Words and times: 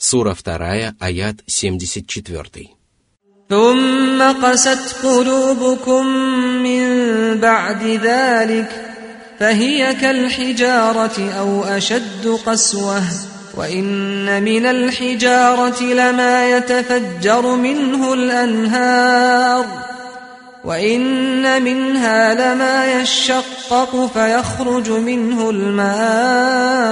Сура 0.00 0.34
2, 0.34 0.94
аят 1.00 1.36
74. 1.48 2.76
ثم 3.50 4.22
قست 4.22 4.96
قلوبكم 5.02 6.06
من 6.62 6.82
بعد 7.40 7.82
ذلك 8.02 8.68
فهي 9.38 9.94
كالحجارة 9.94 11.32
أو 11.38 11.64
أشد 11.64 12.38
قسوة 12.46 13.02
وإن 13.56 14.42
من 14.42 14.66
الحجارة 14.66 15.82
لما 15.82 16.50
يتفجر 16.50 17.56
منه 17.56 18.12
الأنهار 18.12 19.66
وإن 20.64 21.62
منها 21.62 22.34
لما 22.34 23.00
يشقق 23.00 24.10
فيخرج 24.14 24.90
منه 24.90 25.50
الماء 25.50 26.86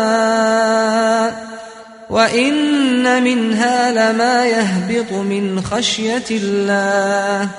وإن 2.10 3.22
منها 3.22 3.92
لما 3.92 4.46
يهبط 4.46 5.12
من 5.12 5.60
خشية 5.60 6.24
الله 6.30 7.50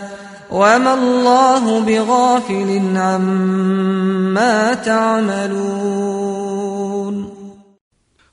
وما 0.52 0.94
الله 0.94 1.80
بغافل 1.80 2.98
عما 2.98 4.74
تعملون 4.74 6.16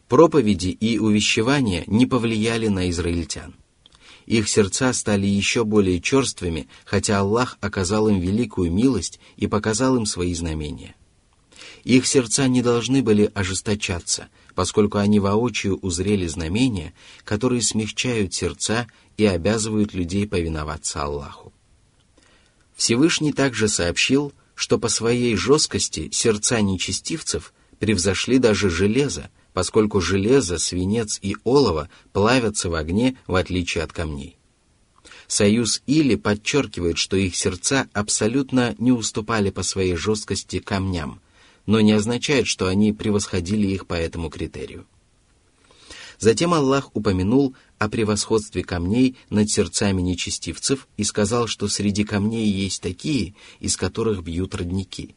Проповеди 0.09 0.69
и 0.69 0.99
увещевания 0.99 1.85
не 1.87 2.05
повлияли 2.05 2.69
на 2.69 2.91
израильтян. 2.91 3.55
Их 4.27 4.47
сердца 4.47 4.93
стали 4.93 5.27
еще 5.27 5.65
более 5.65 6.01
черствыми, 6.01 6.69
хотя 6.85 7.21
Аллах 7.21 7.57
оказал 7.63 8.09
им 8.09 8.21
великую 8.21 8.71
милость 8.71 9.21
и 9.39 9.47
показал 9.47 9.97
им 9.97 10.05
свои 10.05 10.35
знамения. 10.35 10.95
их 11.88 12.06
сердца 12.06 12.50
не 12.50 12.62
должны 12.62 13.02
были 13.02 13.32
ожесточаться, 13.34 14.28
поскольку 14.56 14.98
они 14.98 15.22
воочию 15.22 15.78
узрели 15.78 16.28
знамения, 16.28 16.94
которые 17.24 17.62
смягчают 17.62 18.34
сердца 18.34 18.88
и 19.16 19.26
обязывают 19.26 19.94
людей 19.94 20.28
повиноваться 20.28 21.04
Аллаху. 21.04 21.54
Всевышний 22.76 23.32
также 23.32 23.70
сообщил, 23.70 24.34
что 24.54 24.78
по 24.78 24.90
своей 24.90 25.38
жесткости 25.38 26.10
сердца 26.12 26.60
нечестивцев 26.60 27.54
превзошли 27.80 28.38
даже 28.38 28.70
железо, 28.70 29.30
поскольку 29.54 30.02
железо, 30.02 30.58
свинец 30.58 31.18
и 31.22 31.38
олово 31.46 31.90
плавятся 32.12 32.70
в 32.70 32.76
огне, 32.76 33.18
в 33.28 33.36
отличие 33.36 33.86
от 33.86 33.94
камней. 33.94 34.38
Союз 35.28 35.82
Или 35.86 36.16
подчеркивает, 36.16 36.98
что 36.98 37.16
их 37.16 37.34
сердца 37.38 37.88
абсолютно 37.94 38.76
не 38.78 38.92
уступали 38.92 39.52
по 39.52 39.64
своей 39.64 39.96
жесткости 39.96 40.60
камням, 40.60 41.22
но 41.68 41.82
не 41.82 41.92
означает, 41.92 42.48
что 42.48 42.66
они 42.68 42.94
превосходили 42.94 43.68
их 43.68 43.86
по 43.86 43.94
этому 43.94 44.32
критерию. 44.32 44.88
Затем 46.18 46.54
Аллах 46.54 46.90
упомянул 46.96 47.56
о 47.78 47.90
превосходстве 47.90 48.64
камней 48.64 49.16
над 49.30 49.52
сердцами 49.52 50.02
нечестивцев 50.02 50.88
и 50.98 51.04
сказал, 51.04 51.46
что 51.46 51.68
среди 51.68 52.04
камней 52.04 52.50
есть 52.50 52.82
такие, 52.82 53.36
из 53.60 53.78
которых 53.78 54.24
бьют 54.24 54.56
родники. 54.56 55.14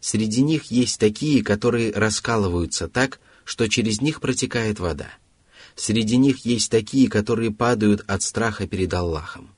Среди 0.00 0.42
них 0.42 0.64
есть 0.64 1.00
такие, 1.00 1.42
которые 1.42 1.92
раскалываются 1.92 2.86
так, 2.88 3.18
что 3.44 3.66
через 3.66 4.02
них 4.02 4.20
протекает 4.20 4.78
вода. 4.78 5.08
Среди 5.74 6.16
них 6.18 6.44
есть 6.44 6.70
такие, 6.70 7.08
которые 7.08 7.50
падают 7.50 8.04
от 8.06 8.22
страха 8.22 8.66
перед 8.66 8.92
Аллахом. 8.92 9.50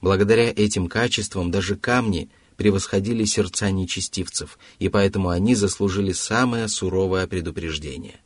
Благодаря 0.00 0.50
этим 0.50 0.88
качествам 0.88 1.50
даже 1.50 1.76
камни 1.76 2.28
превосходили 2.56 3.24
сердца 3.24 3.70
нечестивцев, 3.70 4.58
и 4.78 4.88
поэтому 4.88 5.28
они 5.28 5.54
заслужили 5.54 6.12
самое 6.12 6.68
суровое 6.68 7.26
предупреждение. 7.26 8.20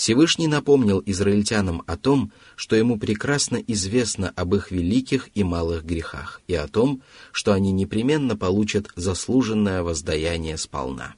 Всевышний 0.00 0.46
напомнил 0.46 1.02
израильтянам 1.04 1.82
о 1.86 1.98
том, 1.98 2.32
что 2.56 2.74
ему 2.74 2.98
прекрасно 2.98 3.56
известно 3.56 4.32
об 4.34 4.54
их 4.54 4.70
великих 4.70 5.28
и 5.34 5.44
малых 5.44 5.84
грехах, 5.84 6.40
и 6.46 6.54
о 6.54 6.68
том, 6.68 7.02
что 7.32 7.52
они 7.52 7.70
непременно 7.70 8.34
получат 8.34 8.88
заслуженное 8.96 9.82
воздаяние 9.82 10.56
сполна. 10.56 11.16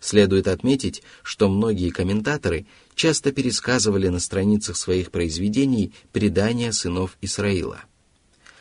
Следует 0.00 0.46
отметить, 0.48 1.02
что 1.22 1.48
многие 1.48 1.90
комментаторы 1.90 2.66
часто 2.94 3.32
пересказывали 3.32 4.08
на 4.08 4.20
страницах 4.20 4.76
своих 4.76 5.10
произведений 5.10 5.92
предания 6.12 6.72
сынов 6.72 7.16
Исраила. 7.20 7.80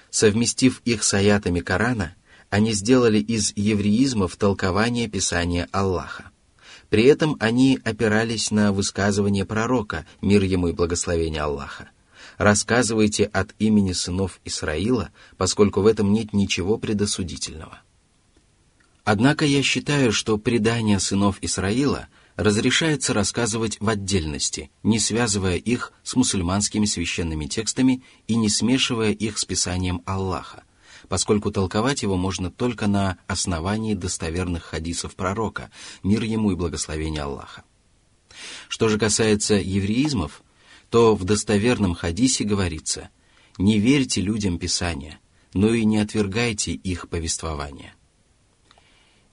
Совместив 0.09 0.81
их 0.85 1.03
с 1.03 1.13
аятами 1.13 1.59
Корана, 1.59 2.15
они 2.49 2.73
сделали 2.73 3.19
из 3.19 3.53
евреизмов 3.55 4.35
толкование 4.37 5.07
Писания 5.07 5.67
Аллаха. 5.71 6.31
При 6.89 7.03
этом 7.03 7.35
они 7.39 7.79
опирались 7.83 8.51
на 8.51 8.71
высказывание 8.71 9.45
пророка, 9.45 10.05
мир 10.21 10.43
ему 10.43 10.69
и 10.69 10.73
благословение 10.73 11.41
Аллаха. 11.41 11.89
Рассказывайте 12.37 13.25
от 13.25 13.53
имени 13.59 13.93
сынов 13.93 14.39
Исраила, 14.45 15.09
поскольку 15.37 15.81
в 15.81 15.87
этом 15.87 16.11
нет 16.11 16.33
ничего 16.33 16.77
предосудительного. 16.77 17.81
Однако 19.03 19.45
я 19.45 19.61
считаю, 19.61 20.11
что 20.11 20.37
предания 20.37 20.99
сынов 20.99 21.37
Исраила 21.41 22.07
разрешается 22.35 23.13
рассказывать 23.13 23.77
в 23.79 23.87
отдельности, 23.87 24.71
не 24.83 24.99
связывая 24.99 25.55
их 25.55 25.93
с 26.03 26.15
мусульманскими 26.15 26.85
священными 26.85 27.45
текстами 27.45 28.03
и 28.27 28.35
не 28.35 28.49
смешивая 28.49 29.11
их 29.11 29.37
с 29.37 29.45
писанием 29.45 30.01
Аллаха, 30.05 30.63
поскольку 31.07 31.51
толковать 31.51 32.03
его 32.03 32.17
можно 32.17 32.51
только 32.51 32.87
на 32.87 33.17
основании 33.27 33.93
достоверных 33.93 34.63
хадисов 34.63 35.15
пророка, 35.15 35.71
мир 36.03 36.23
ему 36.23 36.51
и 36.51 36.55
благословение 36.55 37.23
Аллаха. 37.23 37.63
Что 38.67 38.89
же 38.89 38.99
касается 38.99 39.55
евреизмов, 39.55 40.43
то 40.89 41.15
в 41.15 41.23
достоверном 41.23 41.95
хадисе 41.95 42.43
говорится 42.43 43.09
«Не 43.57 43.79
верьте 43.79 44.21
людям 44.21 44.59
Писания, 44.59 45.19
но 45.53 45.73
и 45.73 45.85
не 45.85 45.97
отвергайте 45.97 46.73
их 46.73 47.09
повествования». 47.09 47.94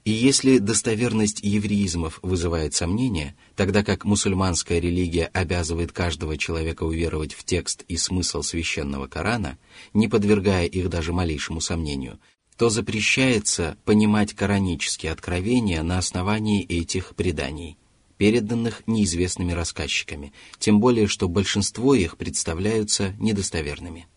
И 0.04 0.10
если 0.10 0.58
достоверность 0.58 1.40
евреизмов 1.42 2.18
вызывает 2.22 2.74
сомнения, 2.74 3.36
тогда 3.54 3.84
как 3.84 4.04
мусульманская 4.04 4.80
религия 4.80 5.26
обязывает 5.26 5.92
каждого 5.92 6.36
человека 6.36 6.82
уверовать 6.82 7.34
в 7.34 7.44
текст 7.44 7.84
и 7.86 7.96
смысл 7.96 8.42
священного 8.42 9.06
Корана, 9.06 9.58
не 9.94 10.08
подвергая 10.08 10.66
их 10.66 10.88
даже 10.88 11.12
малейшему 11.12 11.60
сомнению, 11.60 12.18
то 12.56 12.68
запрещается 12.68 13.76
понимать 13.84 14.34
коранические 14.34 15.12
откровения 15.12 15.84
на 15.84 15.98
основании 15.98 16.64
этих 16.64 17.14
преданий, 17.14 17.78
переданных 18.16 18.82
неизвестными 18.88 19.52
рассказчиками, 19.52 20.32
тем 20.58 20.80
более 20.80 21.06
что 21.06 21.28
большинство 21.28 21.94
их 21.94 22.16
представляются 22.16 23.14
недостоверными. 23.20 24.08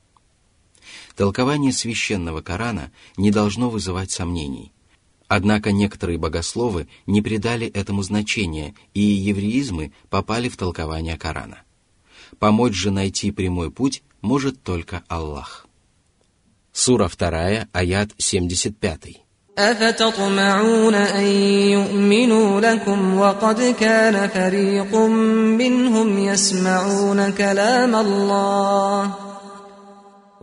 Толкование 1.15 1.71
священного 1.71 2.41
Корана 2.41 2.91
не 3.17 3.29
должно 3.29 3.69
вызывать 3.69 4.11
сомнений, 4.11 4.73
Однако 5.28 5.70
некоторые 5.70 6.18
богословы 6.18 6.88
не 7.06 7.22
придали 7.22 7.66
этому 7.68 8.02
значения, 8.02 8.74
и 8.94 9.00
евреизмы 9.00 9.92
попали 10.08 10.48
в 10.48 10.56
толкование 10.56 11.16
Корана. 11.16 11.62
Помочь 12.38 12.74
же 12.74 12.90
найти 12.90 13.30
прямой 13.30 13.70
путь 13.70 14.02
может 14.22 14.62
только 14.62 15.04
Аллах. 15.08 15.66
Сура 16.72 17.08
2, 17.08 17.68
аят 17.72 18.10
75. 18.18 19.22
أفتطمعون 19.58 20.94
أن 20.94 21.24
يؤمنوا 21.76 22.60
لكم 22.60 23.18
وقد 23.18 23.74
كان 23.80 24.28
فريق 24.28 24.96
منهم 25.60 26.18
يسمعون 26.18 27.32
كلام 27.32 27.94
الله 27.94 29.14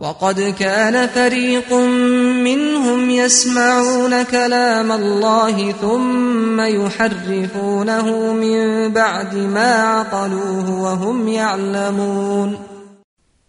وقد 0.02 0.40
كان 0.40 1.08
فريق 1.08 1.72
منهم 2.44 3.10
يسمعون 3.10 4.22
كلام 4.22 4.92
الله 4.92 5.72
ثم 5.72 6.60
يحرفونه 6.60 8.32
من 8.32 8.92
بعد 8.92 9.34
ما 9.34 9.72
عقلوه 9.82 10.70
وهم 10.82 11.28
يعلمون 11.28 12.58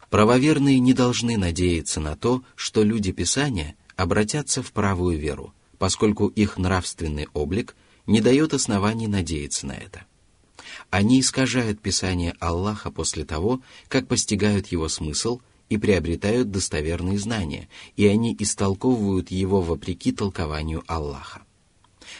Правоверные 0.09 0.79
не 0.79 0.93
должны 0.93 1.37
надеяться 1.37 1.99
на 1.99 2.15
то, 2.15 2.41
что 2.55 2.81
люди 2.81 3.11
Писания 3.11 3.75
обратятся 3.95 4.63
в 4.63 4.71
правую 4.71 5.19
веру, 5.19 5.53
поскольку 5.77 6.29
их 6.29 6.57
нравственный 6.57 7.27
облик 7.35 7.75
не 8.07 8.19
дает 8.19 8.55
оснований 8.55 9.07
надеяться 9.07 9.67
на 9.67 9.73
это. 9.73 10.05
Они 10.89 11.19
искажают 11.19 11.79
Писание 11.79 12.33
Аллаха 12.39 12.89
после 12.89 13.23
того, 13.23 13.61
как 13.87 14.07
постигают 14.07 14.65
его 14.67 14.89
смысл – 14.89 15.49
и 15.68 15.78
приобретают 15.78 16.50
достоверные 16.50 17.18
знания, 17.18 17.68
и 17.96 18.06
они 18.06 18.36
истолковывают 18.38 19.30
его 19.30 19.60
вопреки 19.60 20.12
толкованию 20.12 20.84
Аллаха. 20.86 21.42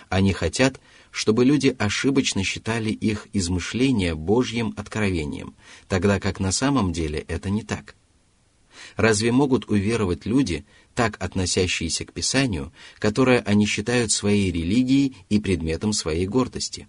Они 0.08 0.32
хотят, 0.32 0.81
чтобы 1.11 1.44
люди 1.44 1.75
ошибочно 1.79 2.43
считали 2.43 2.91
их 2.91 3.29
измышления 3.32 4.14
Божьим 4.14 4.75
откровением, 4.76 5.55
тогда 5.88 6.19
как 6.19 6.41
на 6.41 6.52
самом 6.52 6.93
деле 6.93 7.20
это 7.29 7.50
не 7.50 7.62
так. 7.62 7.94
Разве 8.96 9.32
могут 9.32 9.69
уверовать 9.69 10.26
люди, 10.26 10.64
так 10.94 11.23
относящиеся 11.23 12.05
к 12.05 12.12
Писанию, 12.12 12.73
которое 12.99 13.41
они 13.41 13.67
считают 13.67 14.12
своей 14.12 14.50
религией 14.50 15.17
и 15.29 15.38
предметом 15.38 15.93
своей 15.93 16.26
гордости? 16.26 16.88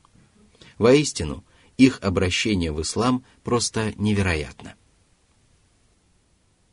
Воистину, 0.78 1.44
их 1.78 2.00
обращение 2.02 2.72
в 2.72 2.82
ислам 2.82 3.24
просто 3.44 3.94
невероятно. 3.98 4.76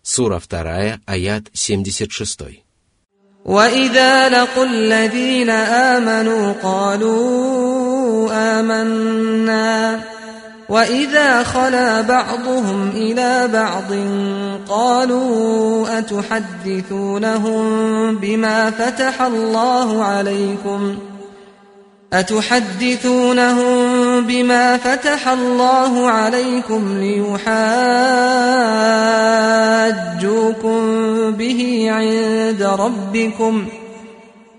Сура 0.03 0.39
2, 0.39 0.99
аят 1.07 1.43
76. 1.53 2.63
وإذا 3.45 4.29
لقوا 4.29 4.65
الذين 4.65 5.49
آمنوا 5.49 6.53
قالوا 6.63 8.29
آمنا 8.59 9.99
وإذا 10.69 11.43
خلا 11.43 12.01
بعضهم 12.01 12.89
إلى 12.89 13.49
بعض 13.53 13.93
قالوا 14.69 15.99
أتحدثونهم 15.99 17.65
بما 18.15 18.71
فتح 18.71 19.21
الله 19.21 20.03
عليكم 20.03 20.97
أتحدثونهم 22.13 23.77
بما 24.27 24.77
فتح 24.77 25.27
الله 25.27 26.07
عليكم 26.07 26.99
ليحاجوكم 26.99 27.47
به 31.31 31.85
عند 31.91 32.63
ربكم 32.63 33.67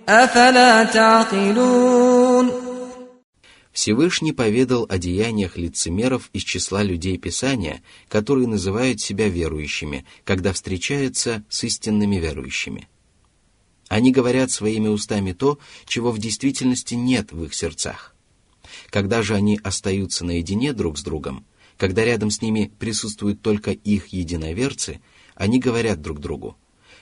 أفلا 0.09 0.85
تعقلون 0.85 2.50
Всевышний 3.73 4.33
поведал 4.33 4.87
о 4.89 4.99
деяниях 4.99 5.56
лицемеров 5.56 6.31
из 6.33 6.43
числа 6.43 6.83
людей 6.83 7.17
Писания, 7.17 7.81
которые 8.09 8.49
называют 8.49 9.00
себя 9.00 9.29
верующими, 9.29 10.05
когда 10.25 10.53
встречаются 10.53 11.45
с 11.49 11.62
истинными 11.62 12.17
верующими.– 12.17 12.89
они 13.94 14.12
говорят 14.12 14.50
своими 14.50 14.88
устами 14.88 15.34
то, 15.34 15.60
чего 15.86 16.10
в 16.10 16.18
действительности 16.18 16.95
нет 16.95 17.31
в 17.31 17.44
их 17.44 17.54
сердцах. 17.54 18.16
Когда 18.90 19.22
же 19.22 19.36
они 19.36 19.60
остаются 19.63 20.25
наедине 20.25 20.74
друг 20.74 20.98
с 20.98 21.04
другом, 21.04 21.45
когда 21.78 22.04
рядом 22.04 22.31
с 22.31 22.42
ними 22.42 22.72
присутствуют 22.80 23.44
только 23.44 23.69
их 23.69 24.07
единоверцы, 24.07 25.00
они 25.36 25.60
говорят 25.60 26.01
друг 26.01 26.19
другу, 26.19 26.57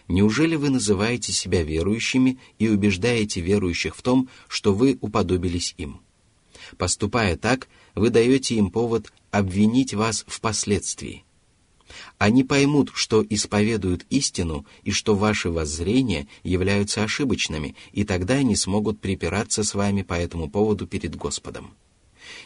«Неужели 0.09 0.57
вы 0.57 0.69
называете 0.69 1.31
себя 1.31 1.63
верующими 1.63 2.39
и 2.59 2.67
убеждаете 2.67 3.39
верующих 3.39 3.95
в 3.95 4.01
том, 4.01 4.27
что 4.49 4.73
вы 4.73 4.97
уподобились 4.99 5.73
им?» 5.77 6.01
Поступая 6.77 7.37
так, 7.37 7.69
вы 7.95 8.09
даете 8.09 8.55
им 8.55 8.69
повод 8.69 9.13
обвинить 9.31 9.93
вас 9.93 10.25
впоследствии. 10.27 11.23
Они 12.17 12.43
поймут, 12.43 12.91
что 12.93 13.25
исповедуют 13.27 14.05
истину 14.09 14.65
и 14.83 14.91
что 14.91 15.15
ваши 15.15 15.49
воззрения 15.49 16.27
являются 16.43 17.03
ошибочными, 17.03 17.75
и 17.91 18.03
тогда 18.03 18.35
они 18.35 18.55
смогут 18.55 18.99
припираться 18.99 19.63
с 19.63 19.73
вами 19.73 20.01
по 20.01 20.13
этому 20.13 20.49
поводу 20.49 20.87
перед 20.87 21.15
Господом. 21.15 21.73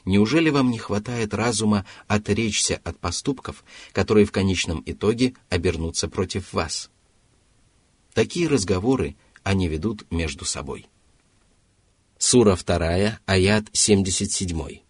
Неужели 0.06 0.50
вам 0.50 0.72
не 0.72 0.78
хватает 0.78 1.34
разума 1.34 1.86
отречься 2.08 2.80
от 2.84 2.98
поступков, 3.00 3.64
которые 3.92 4.26
в 4.26 4.32
конечном 4.32 4.82
итоге 4.86 5.34
обернутся 5.50 6.08
против 6.08 6.54
вас? 6.54 6.90
Такие 8.14 8.48
разговоры 8.48 9.16
они 9.44 9.68
ведут 9.68 10.10
между 10.12 10.46
собой. 10.46 10.88
Сура 12.18 12.56
2, 12.56 13.20
аят 13.26 13.66
77. 13.74 14.85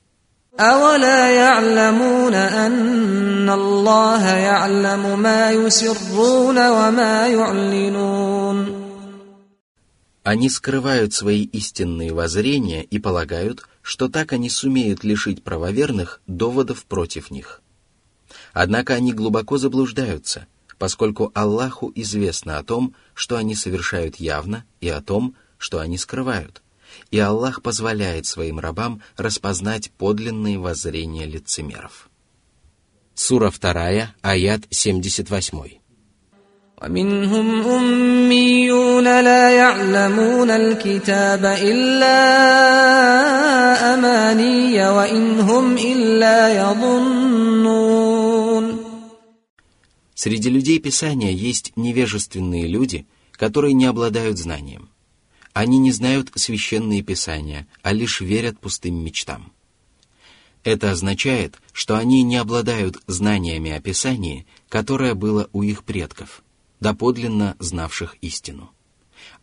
أولا 0.60 1.30
يعلمون 1.30 2.34
أن 2.34 3.50
الله 3.50 4.28
يعلم 4.28 5.20
ما 5.20 5.50
يسرون 5.52 6.58
وما 6.68 7.28
يعلنون 7.28 8.80
Они 10.22 10.50
скрывают 10.50 11.14
свои 11.14 11.44
истинные 11.44 12.12
воззрения 12.12 12.84
и 12.84 12.98
полагают, 12.98 13.66
что 13.80 14.08
так 14.08 14.34
они 14.34 14.50
сумеют 14.50 15.02
лишить 15.02 15.42
правоверных 15.42 16.20
доводов 16.26 16.84
против 16.84 17.30
них. 17.30 17.62
Однако 18.52 18.92
они 18.94 19.14
глубоко 19.14 19.56
заблуждаются, 19.56 20.46
поскольку 20.78 21.32
Аллаху 21.34 21.90
известно 21.94 22.58
о 22.58 22.62
том, 22.62 22.94
что 23.14 23.36
они 23.38 23.54
совершают 23.54 24.16
явно, 24.16 24.64
и 24.82 24.90
о 24.90 25.00
том, 25.00 25.34
что 25.56 25.80
они 25.80 25.96
скрывают 25.96 26.62
и 27.10 27.18
Аллах 27.18 27.62
позволяет 27.62 28.26
своим 28.26 28.58
рабам 28.58 29.02
распознать 29.16 29.90
подлинные 29.92 30.58
воззрения 30.58 31.26
лицемеров. 31.26 32.08
Сура 33.14 33.50
2, 33.50 34.14
аят 34.22 34.62
78. 34.70 35.80
ومنهم 36.82 37.60
أميون 37.60 39.04
لا 39.04 39.50
يعلمون 39.50 40.50
الكتاب 40.50 41.44
إلا 41.44 42.18
أماني 43.94 44.88
وإن 44.88 45.40
هم 45.40 45.76
إلا 45.76 46.70
يظنون 46.70 48.00
Среди 50.14 50.50
людей 50.50 50.78
Писания 50.78 51.30
есть 51.30 51.72
невежественные 51.76 52.66
люди, 52.66 53.06
которые 53.32 53.72
не 53.72 53.86
обладают 53.86 54.38
знанием. 54.38 54.90
Они 55.55 55.77
не 55.77 55.93
знают 55.93 56.33
священные 56.35 57.01
писания, 57.01 57.65
а 57.81 57.93
лишь 57.93 58.19
верят 58.19 58.59
пустым 58.59 59.01
мечтам. 59.01 59.53
Это 60.65 60.91
означает, 60.91 61.61
что 61.71 61.97
они 61.97 62.23
не 62.23 62.35
обладают 62.35 63.01
знаниями 63.07 63.71
о 63.71 63.79
Писании, 63.79 64.45
которое 64.67 65.13
было 65.13 65.49
у 65.53 65.63
их 65.63 65.85
предков, 65.85 66.43
доподлинно 66.81 67.55
знавших 67.59 68.17
истину. 68.19 68.71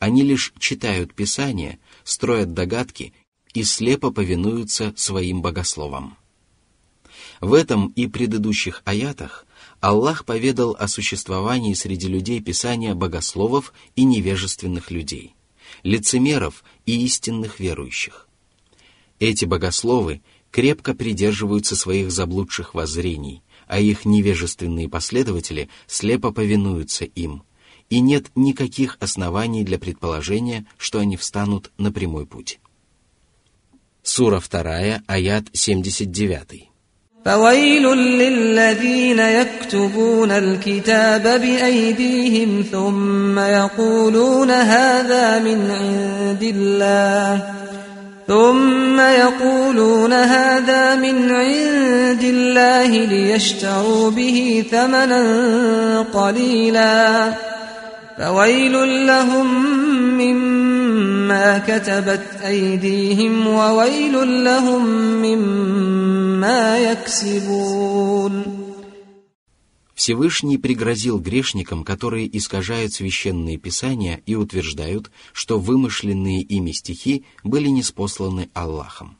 Они 0.01 0.23
лишь 0.23 0.53
читают 0.59 1.15
Писание, 1.15 1.79
строят 2.05 2.53
догадки 2.53 3.15
и 3.55 3.65
слепо 3.65 4.11
повинуются 4.11 4.93
своим 4.97 5.41
богословам. 5.41 6.19
В 7.41 7.55
этом 7.55 7.87
и 7.97 8.07
предыдущих 8.07 8.83
аятах 8.85 9.47
Аллах 9.81 10.27
поведал 10.27 10.77
о 10.79 10.89
существовании 10.89 11.73
среди 11.73 12.07
людей 12.07 12.43
Писания 12.43 12.95
богословов 12.95 13.73
и 13.97 14.05
невежественных 14.05 14.91
людей– 14.91 15.35
лицемеров 15.83 16.65
и 16.87 17.05
истинных 17.05 17.61
верующих. 17.61 18.29
Эти 19.19 19.45
богословы 19.45 20.23
крепко 20.51 20.95
придерживаются 20.95 21.77
своих 21.77 22.11
заблудших 22.11 22.75
воззрений, 22.75 23.43
а 23.67 23.81
их 23.81 24.05
невежественные 24.05 24.89
последователи 24.89 25.69
слепо 25.87 26.33
повинуются 26.33 27.05
им, 27.05 27.43
и 27.89 28.01
нет 28.01 28.31
никаких 28.35 28.97
оснований 29.01 29.65
для 29.65 29.79
предположения, 29.79 30.67
что 30.77 30.99
они 30.99 31.17
встанут 31.17 31.73
на 31.79 31.93
прямой 31.93 32.27
путь. 32.27 32.61
Сура 34.03 34.41
2, 34.41 35.03
аят 35.07 35.47
79. 35.53 36.72
فويل 37.25 37.87
للذين 37.97 39.19
يكتبون 39.19 40.31
الكتاب 40.31 41.23
بأيديهم 41.23 42.65
ثم 42.73 43.39
يقولون 43.39 44.51
هذا 44.51 45.39
من 45.39 45.71
عند 45.71 46.43
الله. 46.43 47.41
ثم 48.29 49.01
يقولون 49.01 50.13
هذا 50.13 50.95
من 50.95 51.33
عند 51.33 52.23
الله 52.25 52.87
ليشتروا 52.87 54.11
به 54.11 54.65
ثمنا 54.71 55.23
قليلا. 56.01 57.33
فويل 58.19 59.07
لهم 59.07 59.65
مما 60.19 60.62
كتبت 61.68 62.42
أيديهم 62.42 63.48
وويل 63.48 64.44
لهم 64.44 64.86
مما 65.22 66.78
يكسبون 66.78 68.44
Всевышний 69.98 70.60
пригрозил 70.60 71.20
грешникам, 71.20 71.84
которые 71.84 72.38
искажают 72.38 72.94
священные 72.94 73.58
писания 73.58 74.22
и 74.28 74.36
утверждают, 74.36 75.10
что 75.34 75.60
вымышленные 75.60 76.44
ими 76.44 76.72
стихи 76.72 77.26
были 77.44 77.70
неспосланы 77.70 78.52
Аллахом. 78.54 79.18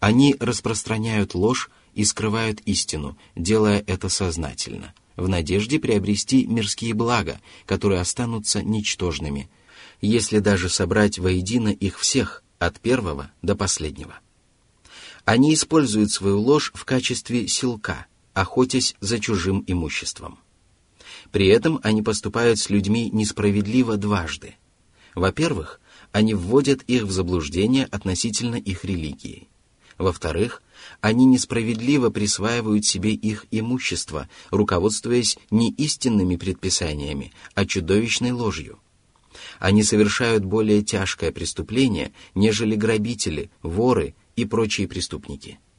Они 0.00 0.34
распространяют 0.40 1.34
ложь 1.34 1.70
и 1.94 2.04
скрывают 2.04 2.60
истину, 2.62 3.16
делая 3.36 3.82
это 3.86 4.08
сознательно, 4.08 4.92
в 5.16 5.28
надежде 5.28 5.78
приобрести 5.78 6.46
мирские 6.46 6.92
блага, 6.92 7.40
которые 7.64 8.00
останутся 8.00 8.64
ничтожными, 8.64 9.48
если 10.01 10.39
даже 10.39 10.69
собрать 10.69 11.19
воедино 11.19 11.69
их 11.69 11.99
всех, 11.99 12.43
от 12.59 12.79
первого 12.79 13.31
до 13.41 13.55
последнего. 13.55 14.19
Они 15.25 15.53
используют 15.53 16.11
свою 16.11 16.39
ложь 16.39 16.71
в 16.75 16.85
качестве 16.85 17.47
силка– 17.47 18.05
охотясь 18.33 18.95
за 18.99 19.19
чужим 19.19 19.63
имуществом. 19.67 20.39
При 21.31 21.47
этом 21.47 21.79
они 21.83 22.01
поступают 22.01 22.59
с 22.59 22.69
людьми 22.69 23.09
несправедливо 23.11 23.97
дважды. 23.97 24.55
Во-первых, 25.15 25.79
они 26.11 26.33
вводят 26.33 26.81
их 26.83 27.03
в 27.03 27.11
заблуждение 27.11 27.85
относительно 27.85 28.55
их 28.55 28.83
религии. 28.85 29.47
Во-вторых, 29.97 30.61
они 30.99 31.25
несправедливо 31.25 32.09
присваивают 32.09 32.85
себе 32.85 33.13
их 33.13 33.45
имущество, 33.51 34.27
руководствуясь 34.49 35.37
не 35.51 35.71
истинными 35.71 36.37
предписаниями, 36.37 37.33
а 37.53 37.65
чудовищной 37.65 38.31
ложью. 38.31 38.79
Они 39.59 39.83
совершают 39.83 40.45
более 40.45 40.81
тяжкое 40.81 41.31
преступление, 41.31 42.11
нежели 42.35 42.75
грабители, 42.75 43.51
воры 43.61 44.15
и 44.35 44.45
прочие 44.45 44.87
преступники– 44.87 45.59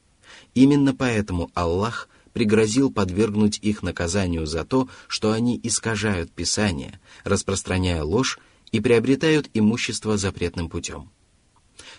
Именно 0.53 0.93
поэтому 0.93 1.49
Аллах 1.53 2.09
пригрозил 2.31 2.91
подвергнуть 2.91 3.59
их 3.61 3.83
наказанию 3.83 4.45
за 4.45 4.65
то, 4.65 4.87
что 5.07 5.31
они 5.31 5.59
искажают 5.61 6.31
Писание, 6.31 6.99
распространяя 7.23 8.03
ложь 8.03 8.39
и 8.71 8.79
приобретают 8.79 9.49
имущество 9.53 10.17
запретным 10.17 10.69
путем. 10.69 11.09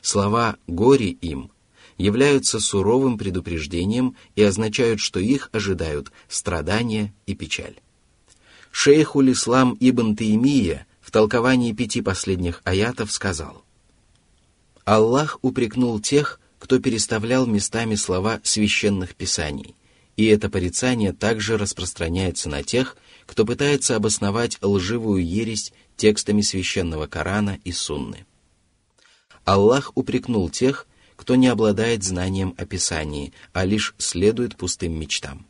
Слова 0.03 0.57
«горе 0.67 1.11
им» 1.11 1.51
являются 1.99 2.59
суровым 2.59 3.17
предупреждением 3.17 4.17
и 4.35 4.43
означают, 4.43 4.99
что 4.99 5.21
их 5.21 5.49
ожидают 5.53 6.11
страдания 6.29 7.15
и 7.27 7.35
печаль. 7.35 7.77
Шейхуль 8.73 9.33
Ислам 9.33 9.77
Ибн 9.79 10.17
Таимия 10.17 10.87
в 10.94 10.94
толковании 11.15 11.73
пяти 11.73 12.03
последних 12.03 12.61
аятов 12.65 13.13
сказал 13.13 13.65
«Аллах 14.85 15.39
упрекнул 15.43 16.01
тех, 16.01 16.41
кто 16.59 16.81
переставлял 16.81 17.47
местами 17.47 17.95
слова 17.95 18.41
священных 18.43 19.15
писаний, 19.15 19.77
и 20.17 20.27
это 20.27 20.51
порицание 20.51 21.13
также 21.13 21.57
распространяется 21.57 22.49
на 22.49 22.65
тех, 22.65 22.97
кто 23.27 23.45
пытается 23.47 23.95
обосновать 23.95 24.59
лживую 24.61 25.25
ересь 25.25 25.73
текстами 25.97 26.41
священного 26.41 27.07
Корана 27.07 27.61
и 27.63 27.71
Сунны. 27.71 28.27
Аллах 29.45 29.93
упрекнул 29.95 30.51
тех, 30.51 30.89
кто 31.15 31.37
не 31.37 31.47
обладает 31.47 32.03
знанием 32.03 32.57
о 32.59 32.67
Писании, 32.67 33.33
а 33.53 33.65
лишь 33.65 33.95
следует 33.99 34.57
пустым 34.57 34.99
мечтам. 34.99 35.47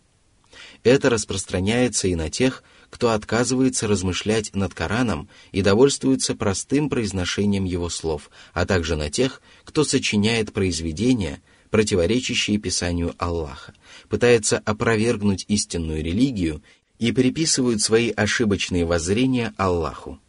Это 0.83 1.09
распространяется 1.09 2.07
и 2.07 2.15
на 2.17 2.29
тех, 2.29 2.63
кто 2.95 3.11
отказывается 3.11 3.89
размышлять 3.89 4.55
над 4.55 4.73
Кораном 4.73 5.29
и 5.51 5.63
довольствуется 5.63 6.37
простым 6.37 6.89
произношением 6.89 7.65
его 7.65 7.89
слов, 7.89 8.31
а 8.53 8.67
также 8.67 8.95
на 8.95 9.11
тех, 9.11 9.43
кто 9.65 9.83
сочиняет 9.83 10.53
произведения, 10.53 11.43
противоречащие 11.71 12.59
Писанию 12.59 13.13
Аллаха, 13.19 13.75
пытается 14.09 14.59
опровергнуть 14.59 15.45
истинную 15.49 16.05
религию 16.05 16.63
и 17.01 17.11
приписывают 17.11 17.81
свои 17.81 18.13
ошибочные 18.13 18.85
воззрения 18.85 19.55
Аллаху. 19.57 20.21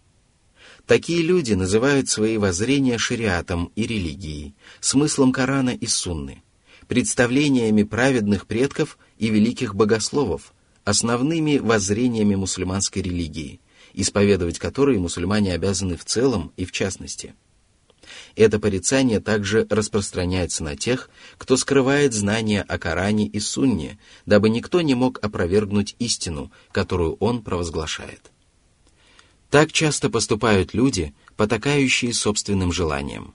Такие 0.87 1.21
люди 1.21 1.53
называют 1.53 2.09
свои 2.09 2.37
воззрения 2.37 2.97
шариатом 2.97 3.71
и 3.75 3.85
религией, 3.85 4.55
смыслом 4.79 5.31
Корана 5.33 5.69
и 5.69 5.85
Сунны, 5.85 6.41
представлениями 6.87 7.83
праведных 7.83 8.47
предков 8.47 8.97
и 9.19 9.29
великих 9.29 9.75
богословов, 9.75 10.51
основными 10.85 11.57
воззрениями 11.57 12.35
мусульманской 12.35 13.01
религии, 13.01 13.59
исповедовать 13.93 14.59
которые 14.59 14.99
мусульмане 14.99 15.53
обязаны 15.53 15.97
в 15.97 16.05
целом 16.05 16.53
и 16.55 16.63
в 16.63 16.71
частности. 16.71 17.33
Это 18.35 18.59
порицание 18.59 19.19
также 19.19 19.65
распространяется 19.69 20.63
на 20.63 20.75
тех, 20.75 21.09
кто 21.37 21.57
скрывает 21.57 22.13
знания 22.13 22.61
о 22.61 22.77
Коране 22.77 23.25
и 23.27 23.39
Сунне, 23.39 23.97
дабы 24.25 24.49
никто 24.49 24.81
не 24.81 24.93
мог 24.93 25.19
опровергнуть 25.23 25.95
истину, 25.99 26.51
которую 26.71 27.15
он 27.19 27.41
провозглашает. 27.41 28.31
Так 29.49 29.71
часто 29.71 30.09
поступают 30.09 30.73
люди, 30.73 31.13
потакающие 31.35 32.13
собственным 32.13 32.71
желаниям. 32.71 33.33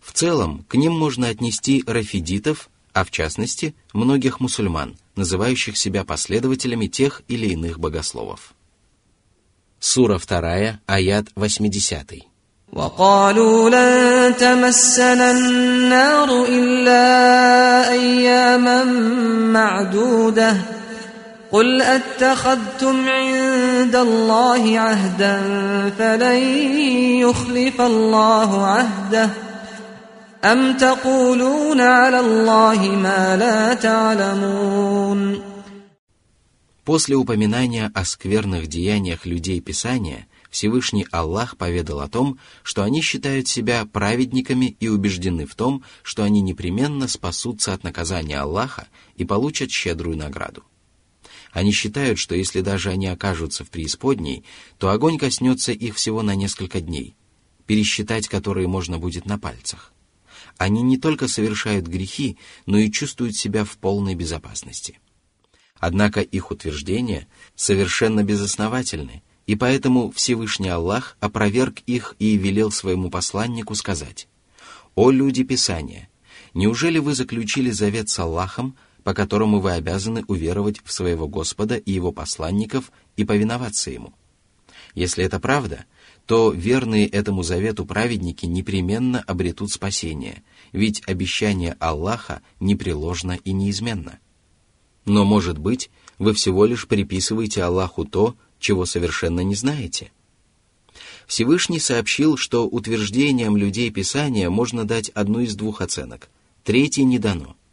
В 0.00 0.12
целом, 0.12 0.64
к 0.68 0.74
ним 0.74 0.92
можно 0.92 1.28
отнести 1.28 1.84
рафидитов, 1.86 2.70
а 2.93 3.03
в 3.03 3.11
частности, 3.11 3.75
многих 3.93 4.39
мусульман, 4.39 4.97
называющих 5.15 5.77
себя 5.77 6.03
последователями 6.03 6.87
тех 6.87 7.21
или 7.27 7.47
иных 7.47 7.79
богословов. 7.79 8.53
Сура 9.79 10.17
2, 10.19 10.79
аят 10.87 11.27
80. 11.35 12.29
وقالوا 12.73 13.69
لن 13.69 14.37
تمسنا 14.37 15.31
النار 15.31 16.45
إلا 16.45 17.91
أياما 17.91 18.83
معدودة 19.53 20.57
قل 21.51 21.81
أتخذتم 21.81 23.09
عند 23.09 23.95
الله 23.95 24.79
عهدا 24.79 25.41
فلن 25.99 26.37
يخلف 27.25 27.81
الله 27.81 28.65
عهده 28.65 29.29
أم 30.43 30.77
تقولون 30.77 31.81
على 31.81 32.19
الله 32.19 32.95
ما 32.95 33.37
لا 33.37 33.73
تعلمون 33.73 35.49
После 36.85 37.15
упоминания 37.15 37.91
о 37.93 38.03
скверных 38.03 38.65
деяниях 38.65 39.27
людей 39.27 39.61
Писания, 39.61 40.25
Всевышний 40.49 41.05
Аллах 41.11 41.55
поведал 41.55 41.99
о 41.99 42.07
том, 42.07 42.39
что 42.63 42.81
они 42.81 43.01
считают 43.01 43.47
себя 43.47 43.85
праведниками 43.85 44.75
и 44.79 44.87
убеждены 44.87 45.45
в 45.45 45.53
том, 45.53 45.83
что 46.01 46.23
они 46.23 46.41
непременно 46.41 47.07
спасутся 47.07 47.73
от 47.73 47.83
наказания 47.83 48.39
Аллаха 48.39 48.87
и 49.17 49.23
получат 49.23 49.69
щедрую 49.69 50.17
награду. 50.17 50.63
Они 51.51 51.71
считают, 51.71 52.17
что 52.17 52.33
если 52.33 52.61
даже 52.61 52.89
они 52.89 53.05
окажутся 53.05 53.63
в 53.63 53.69
преисподней, 53.69 54.43
то 54.79 54.89
огонь 54.89 55.19
коснется 55.19 55.71
их 55.71 55.95
всего 55.95 56.23
на 56.23 56.33
несколько 56.33 56.81
дней, 56.81 57.15
пересчитать 57.67 58.27
которые 58.27 58.67
можно 58.67 58.97
будет 58.97 59.27
на 59.27 59.37
пальцах. 59.37 59.92
Они 60.56 60.82
не 60.82 60.98
только 60.98 61.28
совершают 61.28 61.86
грехи, 61.86 62.38
но 62.66 62.78
и 62.78 62.90
чувствуют 62.90 63.36
себя 63.36 63.64
в 63.64 63.76
полной 63.76 64.14
безопасности. 64.14 65.00
Однако 65.78 66.20
их 66.20 66.50
утверждения 66.50 67.26
совершенно 67.56 68.22
безосновательны, 68.22 69.22
и 69.46 69.56
поэтому 69.56 70.10
Всевышний 70.10 70.68
Аллах 70.68 71.16
опроверг 71.20 71.80
их 71.86 72.14
и 72.18 72.36
велел 72.36 72.70
своему 72.70 73.10
посланнику 73.10 73.74
сказать, 73.74 74.28
«О 74.94 75.10
люди 75.10 75.42
Писания! 75.42 76.08
Неужели 76.54 76.98
вы 76.98 77.14
заключили 77.14 77.70
завет 77.70 78.08
с 78.08 78.18
Аллахом, 78.18 78.76
по 79.04 79.12
которому 79.12 79.60
вы 79.60 79.72
обязаны 79.72 80.24
уверовать 80.26 80.80
в 80.82 80.90
своего 80.90 81.28
Господа 81.28 81.76
и 81.76 81.92
его 81.92 82.10
посланников 82.10 82.90
и 83.16 83.24
повиноваться 83.24 83.90
ему. 83.90 84.14
Если 84.94 85.22
это 85.22 85.38
правда, 85.38 85.84
то 86.26 86.50
верные 86.50 87.06
этому 87.06 87.42
завету 87.42 87.84
праведники 87.84 88.46
непременно 88.46 89.20
обретут 89.20 89.70
спасение, 89.70 90.42
ведь 90.72 91.02
обещание 91.06 91.76
Аллаха 91.80 92.42
непреложно 92.60 93.38
и 93.44 93.52
неизменно. 93.52 94.18
Но, 95.04 95.24
может 95.24 95.58
быть, 95.58 95.90
вы 96.18 96.32
всего 96.32 96.64
лишь 96.64 96.86
приписываете 96.86 97.62
Аллаху 97.62 98.04
то, 98.04 98.34
чего 98.58 98.86
совершенно 98.86 99.40
не 99.40 99.54
знаете. 99.54 100.10
Всевышний 101.26 101.78
сообщил, 101.80 102.36
что 102.36 102.66
утверждениям 102.66 103.56
людей 103.56 103.90
Писания 103.90 104.48
можно 104.48 104.84
дать 104.84 105.10
одну 105.10 105.40
из 105.40 105.54
двух 105.54 105.80
оценок, 105.80 106.30
третьей 106.62 107.04
не 107.04 107.18
дано– 107.18 107.56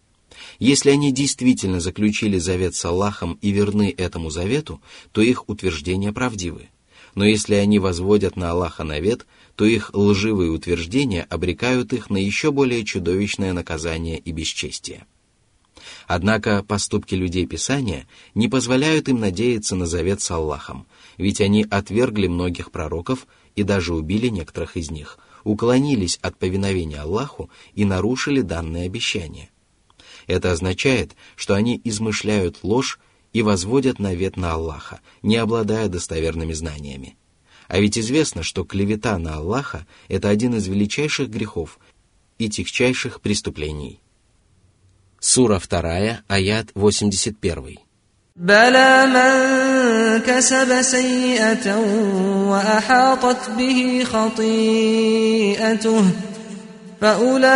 если 0.60 0.92
они 0.92 1.12
действительно 1.12 1.80
заключили 1.80 2.38
завет 2.38 2.76
с 2.76 2.86
Аллахом 2.86 3.38
и 3.42 3.52
верны 3.52 3.94
этому 3.98 4.30
завету, 4.30 4.82
то 5.12 5.22
их 5.22 5.50
утверждения 5.50 6.14
правдивы. 6.14 6.70
Но 7.16 7.26
если 7.26 7.56
они 7.56 7.80
возводят 7.80 8.36
на 8.36 8.52
Аллаха 8.52 8.84
навет, 8.84 9.26
то 9.56 9.66
их 9.66 9.92
лживые 9.94 10.52
утверждения 10.52 11.28
обрекают 11.30 11.94
их 11.94 12.10
на 12.10 12.18
еще 12.18 12.52
более 12.52 12.86
чудовищное 12.86 13.54
наказание 13.54 14.18
и 14.18 14.32
бесчестие. 14.32 15.06
Однако 16.08 16.64
поступки 16.64 17.16
людей 17.16 17.46
Писания 17.46 18.08
не 18.34 18.48
позволяют 18.48 19.10
им 19.10 19.20
надеяться 19.20 19.76
на 19.76 19.86
завет 19.86 20.22
с 20.22 20.32
Аллахом, 20.32 20.86
ведь 21.18 21.42
они 21.42 21.66
отвергли 21.70 22.28
многих 22.28 22.72
пророков 22.72 23.28
и 23.56 23.64
даже 23.64 23.94
убили 23.94 24.28
некоторых 24.28 24.78
из 24.78 24.92
них, 24.92 25.20
уклонились 25.44 26.18
от 26.22 26.38
повиновения 26.38 27.02
Аллаху 27.02 27.50
и 27.74 27.84
нарушили 27.86 28.42
данное 28.42 28.86
обещание– 28.86 29.50
это 30.28 30.52
означает, 30.52 31.16
что 31.36 31.56
они 31.56 31.80
измышляют 31.84 32.60
ложь 32.64 33.00
и 33.33 33.43
возводят 33.43 33.99
навет 33.99 34.37
на 34.37 34.53
Аллаха, 34.53 35.01
не 35.23 35.37
обладая 35.37 35.89
достоверными 35.89 36.53
знаниями. 36.53 37.17
А 37.69 37.81
ведь 37.81 37.99
известно, 37.99 38.43
что 38.43 38.65
клевета 38.65 39.19
на 39.19 39.37
Аллаха – 39.37 40.09
это 40.09 40.29
один 40.29 40.55
из 40.55 40.67
величайших 40.67 41.29
грехов 41.29 41.79
и 42.39 42.49
тягчайших 42.49 43.21
преступлений. 43.21 44.01
Сура 45.21 45.59
2, 45.59 46.23
аят 46.29 46.71
81. 46.75 47.79
بلى 48.37 49.07
من 49.07 50.21
كسب 50.21 50.83
سيئة 50.83 51.77
وأحاطت 52.51 53.51
به 53.59 54.05
خطيئته 54.05 56.05
فأولئك 57.01 57.47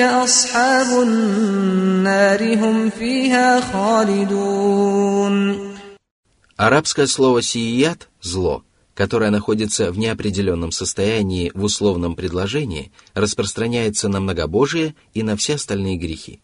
أصحاب 0.00 1.02
النار 1.02 2.54
هم 2.54 2.90
فيها 2.90 3.60
خالدون 3.60 5.60
Арабское 6.56 7.06
слово 7.06 7.40
«сият» – 7.40 8.20
«зло», 8.20 8.64
которое 8.94 9.30
находится 9.30 9.90
в 9.90 9.98
неопределенном 9.98 10.72
состоянии 10.72 11.50
в 11.54 11.64
условном 11.64 12.14
предложении, 12.14 12.92
распространяется 13.14 14.10
на 14.10 14.20
многобожие 14.20 14.94
и 15.14 15.22
на 15.22 15.36
все 15.36 15.54
остальные 15.54 15.96
грехи. 15.96 16.42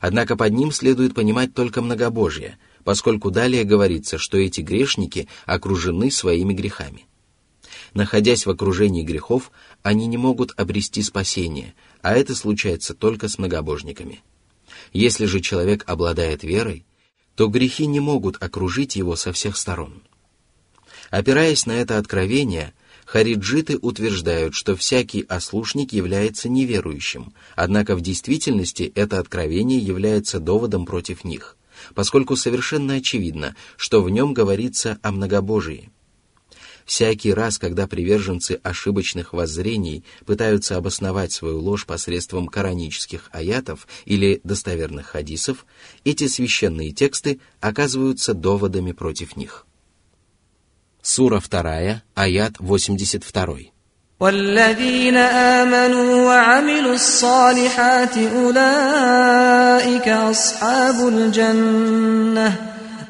Однако 0.00 0.36
под 0.36 0.52
ним 0.52 0.70
следует 0.70 1.14
понимать 1.14 1.54
только 1.54 1.82
многобожие, 1.82 2.56
поскольку 2.84 3.32
далее 3.32 3.64
говорится, 3.64 4.16
что 4.16 4.38
эти 4.38 4.60
грешники 4.60 5.26
окружены 5.44 6.12
своими 6.12 6.52
грехами. 6.52 7.08
Находясь 7.93 8.45
в 8.45 8.49
окружении 8.49 9.03
грехов, 9.03 9.51
они 9.83 10.07
не 10.07 10.17
могут 10.17 10.51
обрести 10.57 11.01
спасение, 11.03 11.75
а 12.01 12.15
это 12.15 12.35
случается 12.35 12.95
только 12.95 13.27
с 13.27 13.37
многобожниками. 13.37 14.23
Если 14.93 15.25
же 15.25 15.41
человек 15.41 15.83
обладает 15.87 16.43
верой, 16.43 16.85
то 17.35 17.47
грехи 17.47 17.85
не 17.85 17.99
могут 17.99 18.41
окружить 18.41 18.95
его 18.95 19.15
со 19.15 19.31
всех 19.31 19.57
сторон. 19.57 20.01
Опираясь 21.11 21.67
на 21.67 21.73
это 21.73 21.99
откровение, 21.99 22.73
хариджиты 23.05 23.77
утверждают, 23.77 24.55
что 24.55 24.75
всякий 24.75 25.21
ослушник 25.27 25.93
является 25.93 26.49
неверующим, 26.49 27.33
однако 27.55 27.95
в 27.95 28.01
действительности 28.01 28.91
это 28.95 29.19
откровение 29.19 29.79
является 29.79 30.39
доводом 30.39 30.85
против 30.85 31.23
них, 31.23 31.57
поскольку 31.93 32.35
совершенно 32.35 32.95
очевидно, 32.95 33.55
что 33.77 34.01
в 34.01 34.09
нем 34.09 34.33
говорится 34.33 34.97
о 35.03 35.11
многобожии. 35.11 35.91
Всякий 36.84 37.32
раз, 37.32 37.58
когда 37.58 37.86
приверженцы 37.86 38.60
ошибочных 38.62 39.32
воззрений 39.32 40.04
пытаются 40.26 40.76
обосновать 40.76 41.32
свою 41.32 41.60
ложь 41.60 41.86
посредством 41.86 42.48
коранических 42.48 43.30
аятов 43.32 43.86
или 44.04 44.40
достоверных 44.44 45.06
хадисов, 45.06 45.66
эти 46.04 46.28
священные 46.28 46.92
тексты 46.92 47.40
оказываются 47.60 48.34
доводами 48.34 48.92
против 48.92 49.36
них. 49.36 49.66
Сура 51.02 51.40
2, 51.40 52.02
аят 52.14 52.54
82. 52.58 53.72
والذين 54.20 55.16
آمنوا 55.16 56.26
وعملوا 56.26 56.94
الصالحات 56.94 58.18
أولئك 58.18 60.08
أصحاب 60.08 61.08
الجنة 61.08 62.56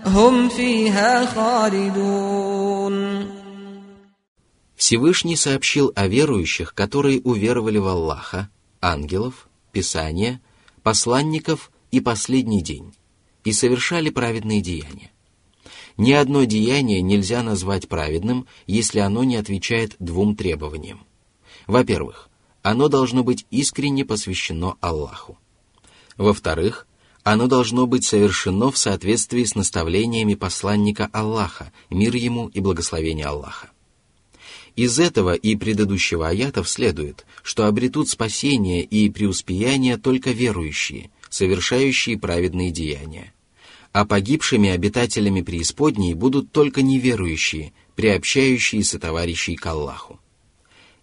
هم 0.06 0.48
فيها 0.48 1.26
خالدون 1.26 3.26
Всевышний 4.75 5.35
сообщил 5.35 5.91
о 5.95 6.07
верующих, 6.07 6.73
которые 6.73 7.21
уверовали 7.21 7.77
в 7.77 7.87
Аллаха, 7.87 8.49
ангелов, 8.81 9.47
Писания, 9.71 10.41
посланников 10.81 11.71
и 11.91 11.99
последний 11.99 12.61
день, 12.61 12.93
и 13.43 13.53
совершали 13.53 14.09
праведные 14.09 14.61
деяния. 14.61 15.11
Ни 15.97 16.11
одно 16.11 16.43
деяние 16.43 17.01
нельзя 17.01 17.43
назвать 17.43 17.87
праведным, 17.87 18.47
если 18.65 18.99
оно 18.99 19.23
не 19.23 19.35
отвечает 19.35 19.95
двум 19.99 20.35
требованиям. 20.35 21.05
Во-первых, 21.67 22.29
оно 22.61 22.87
должно 22.87 23.23
быть 23.23 23.45
искренне 23.51 24.05
посвящено 24.05 24.75
Аллаху. 24.81 25.37
Во-вторых, 26.17 26.87
оно 27.23 27.47
должно 27.47 27.87
быть 27.87 28.05
совершено 28.05 28.71
в 28.71 28.77
соответствии 28.77 29.43
с 29.43 29.55
наставлениями 29.55 30.35
посланника 30.35 31.09
Аллаха, 31.13 31.71
мир 31.89 32.15
ему 32.15 32.47
и 32.47 32.59
благословение 32.59 33.27
Аллаха. 33.27 33.72
Из 34.75 34.97
этого 34.97 35.35
и 35.35 35.55
предыдущего 35.55 36.27
аятов 36.29 36.67
следует, 36.67 37.25
что 37.43 37.67
обретут 37.67 38.09
спасение 38.09 38.83
и 38.83 39.09
преуспеяние 39.09 39.97
только 39.97 40.31
верующие, 40.31 41.11
совершающие 41.29 42.17
праведные 42.17 42.71
деяния. 42.71 43.33
А 43.91 44.05
погибшими 44.05 44.69
обитателями 44.69 45.41
преисподней 45.41 46.15
будут 46.15 46.51
только 46.51 46.81
неверующие, 46.81 47.73
приобщающиеся 47.95 48.97
товарищей 48.97 49.55
к 49.55 49.65
Аллаху. 49.67 50.19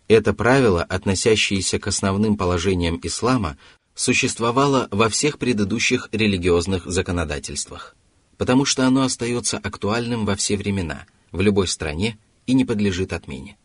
Это 0.09 0.35
правило, 0.35 0.83
относящееся 0.83 1.79
к 1.79 1.87
основным 1.87 2.37
положениям 2.37 2.99
ислама, 3.05 3.57
существовало 3.95 4.89
во 4.91 5.09
всех 5.09 5.39
предыдущих 5.39 6.09
религиозных 6.11 6.87
законодательствах, 6.87 7.95
потому 8.37 8.65
что 8.65 8.85
оно 8.85 9.03
остается 9.03 9.59
актуальным 9.59 10.25
во 10.25 10.35
все 10.35 10.57
времена, 10.57 11.07
в 11.31 11.41
любой 11.41 11.69
стране 11.69 12.19
и 12.51 12.53
не 12.53 12.65
подлежит 12.65 13.13
отмене. 13.13 13.57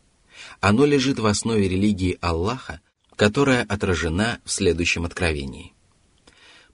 Оно 0.60 0.84
лежит 0.84 1.18
в 1.18 1.26
основе 1.26 1.68
религии 1.68 2.18
Аллаха, 2.20 2.80
которая 3.16 3.64
отражена 3.64 4.40
в 4.44 4.50
следующем 4.52 5.04
откровении. 5.04 5.72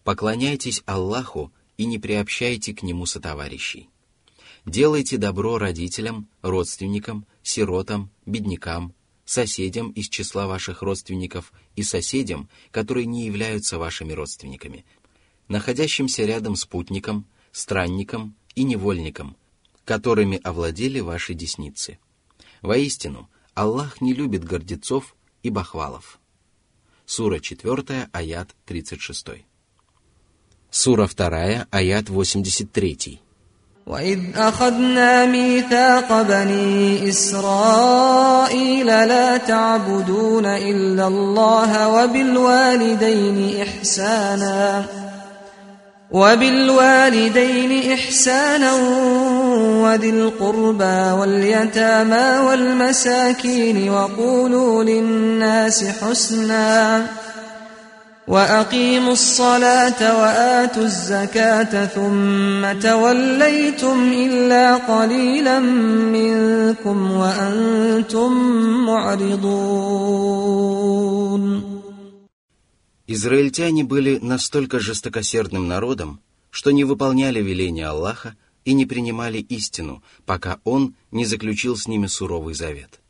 «Поклоняйтесь 0.05 0.83
Аллаху 0.85 1.51
и 1.79 1.87
не 1.87 1.99
приобщайте 1.99 2.75
к 2.75 2.83
Нему 2.83 3.07
сотоварищей. 3.07 3.89
Делайте 4.67 5.17
добро 5.17 5.57
родителям, 5.57 6.29
родственникам, 6.43 7.25
сиротам, 7.43 8.11
беднякам, 8.27 8.93
соседям 9.25 9.91
из 9.93 10.11
числа 10.11 10.47
ваших 10.47 10.83
родственников 10.83 11.51
и 11.77 11.83
соседям, 11.83 12.51
которые 12.71 13.07
не 13.07 13.25
являются 13.25 13.79
вашими 13.79 14.13
родственниками, 14.13 14.85
находящимся 15.49 16.27
рядом 16.27 16.57
с 16.57 16.67
путником, 16.67 17.25
странником 17.53 18.37
и 18.55 18.65
невольником, 18.65 19.35
которыми 19.87 20.39
овладели 20.45 21.01
ваши 21.01 21.33
десницы. 21.33 21.99
Воистину, 22.62 23.30
Аллах 23.54 24.02
не 24.02 24.14
любит 24.14 24.44
гордецов 24.44 25.16
и 25.44 25.50
бахвалов. 25.50 26.20
Сура 27.06 27.40
4, 27.40 28.10
аят 28.12 28.50
36. 28.66 29.46
Сура 30.70 31.08
2, 31.08 31.68
аят 31.72 32.08
83. 32.08 33.22
وإذ 33.88 34.20
أخذنا 34.36 35.26
ميثاق 35.26 36.22
بني 36.22 37.10
إسرائيل 37.10 38.86
لا 38.86 39.38
تعبدون 39.38 40.46
إلا 40.46 41.08
الله 41.08 41.90
وبالوالدين 41.90 43.62
إحسانا 43.62 44.86
وبالوالدين 46.12 47.94
إحسانا 47.94 48.74
وذي 49.92 50.10
القربى 50.10 51.12
واليتامى 51.20 52.48
والمساكين 52.48 53.90
وقولوا 53.90 54.84
للناس 54.84 55.84
حسناً 55.84 57.08
وأقيموا 58.28 59.14
الصلاة 59.14 60.20
وآتوا 60.20 60.84
الزكاة 60.84 61.86
ثم 61.86 62.80
توليتم 62.80 64.12
إلا 64.14 64.76
قليلا 64.76 65.60
منكم 65.60 67.12
وأنتم 67.12 68.32
معرضون 68.86 70.28
Израильтяне 73.10 73.86
были 73.86 74.20
настолько 74.22 74.82
жестокосердным 74.82 75.66
народом, 75.66 76.20
что 76.52 76.72
не 76.72 76.84
выполняли 76.84 77.42
веления 77.42 77.88
Аллаха 77.88 78.36
и 78.65 78.73
не 78.73 78.87
принимали 78.87 79.39
истину, 79.39 80.03
пока 80.25 80.61
Он 80.65 80.95
не 81.11 81.25
заключил 81.25 81.77
с 81.77 81.89
ними 81.89 82.07
суровый 82.07 82.55
завет. 82.55 83.01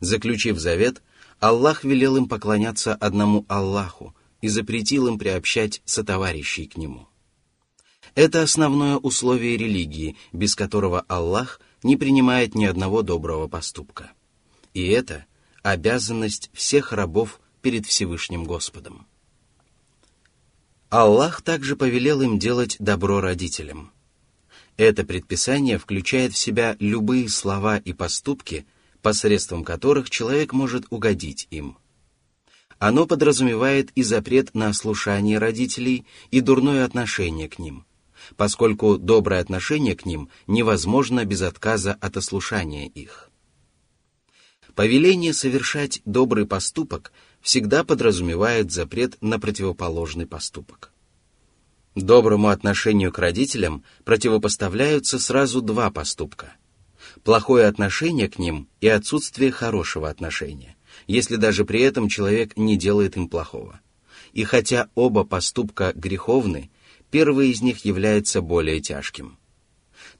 Заключив 0.00 0.58
завет, 0.58 1.02
Аллах 1.40 1.84
велел 1.84 2.16
им 2.16 2.28
поклоняться 2.28 2.94
одному 2.94 3.44
Аллаху 3.48 4.14
и 4.40 4.48
запретил 4.48 5.06
им 5.08 5.18
приобщать 5.18 5.82
сотоварищей 5.84 6.66
к 6.66 6.76
Нему. 6.76 7.08
Это 8.14 8.42
основное 8.42 8.96
условие 8.96 9.56
религии, 9.56 10.16
без 10.32 10.54
которого 10.54 11.00
Аллах 11.08 11.60
не 11.82 11.96
принимает 11.96 12.54
ни 12.54 12.64
одного 12.64 13.02
доброго 13.02 13.48
поступка. 13.48 14.12
И 14.72 14.86
это 14.88 15.26
обязанность 15.62 16.50
всех 16.54 16.92
рабов 16.92 17.40
перед 17.60 17.86
Всевышним 17.86 18.44
Господом. 18.44 19.06
Аллах 20.88 21.42
также 21.42 21.76
повелел 21.76 22.22
им 22.22 22.38
делать 22.38 22.76
добро 22.78 23.20
родителям. 23.20 23.92
Это 24.76 25.04
предписание 25.04 25.78
включает 25.78 26.32
в 26.32 26.38
себя 26.38 26.76
любые 26.80 27.28
слова 27.28 27.78
и 27.78 27.92
поступки– 27.92 28.66
посредством 29.06 29.62
которых 29.62 30.10
человек 30.10 30.52
может 30.52 30.86
угодить 30.90 31.46
им. 31.52 31.78
Оно 32.80 33.06
подразумевает 33.06 33.92
и 33.94 34.02
запрет 34.02 34.52
на 34.52 34.72
слушание 34.72 35.38
родителей 35.38 36.04
и 36.32 36.40
дурное 36.40 36.84
отношение 36.84 37.48
к 37.48 37.60
ним, 37.60 37.86
поскольку 38.36 38.98
доброе 38.98 39.40
отношение 39.40 39.94
к 39.94 40.06
ним 40.06 40.28
невозможно 40.48 41.24
без 41.24 41.42
отказа 41.42 41.92
от 41.92 42.16
ослушания 42.16 42.88
их. 42.88 43.30
Повеление 44.74 45.32
совершать 45.32 46.02
добрый 46.04 46.44
поступок 46.44 47.12
всегда 47.40 47.84
подразумевает 47.84 48.72
запрет 48.72 49.16
на 49.20 49.38
противоположный 49.38 50.26
поступок. 50.26 50.92
Доброму 51.96 52.48
отношению 52.48 53.10
к 53.10 53.18
родителям 53.18 53.82
противопоставляются 54.04 55.18
сразу 55.18 55.62
два 55.62 55.90
поступка– 55.90 56.52
плохое 57.24 57.66
отношение 57.66 58.28
к 58.28 58.38
ним 58.38 58.68
и 58.82 58.88
отсутствие 58.88 59.50
хорошего 59.50 60.10
отношения, 60.10 60.76
если 61.06 61.36
даже 61.36 61.64
при 61.64 61.80
этом 61.80 62.10
человек 62.10 62.54
не 62.58 62.76
делает 62.76 63.16
им 63.16 63.28
плохого. 63.30 63.80
И 64.34 64.44
хотя 64.44 64.90
оба 64.94 65.24
поступка 65.24 65.92
греховны, 65.94 66.70
первый 67.10 67.48
из 67.48 67.62
них 67.62 67.86
является 67.86 68.42
более 68.42 68.82
тяжким. 68.82 69.38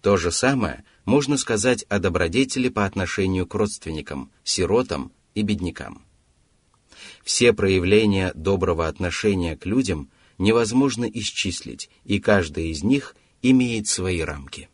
То 0.00 0.16
же 0.16 0.32
самое 0.32 0.82
можно 1.04 1.36
сказать 1.36 1.84
о 1.90 1.98
добродетели 1.98 2.70
по 2.70 2.86
отношению 2.86 3.46
к 3.46 3.54
родственникам, 3.54 4.30
сиротам 4.44 5.12
и 5.34 5.42
беднякам. 5.42 6.06
Все 7.22 7.52
проявления 7.52 8.32
доброго 8.34 8.88
отношения 8.88 9.58
к 9.58 9.66
людям 9.66 10.08
невозможно 10.38 11.04
исчислить, 11.04 11.90
и 12.04 12.20
каждая 12.20 12.66
из 12.66 12.82
них 12.82 13.16
имеет 13.42 13.88
свои 13.88 14.20
рамки. 14.20 14.68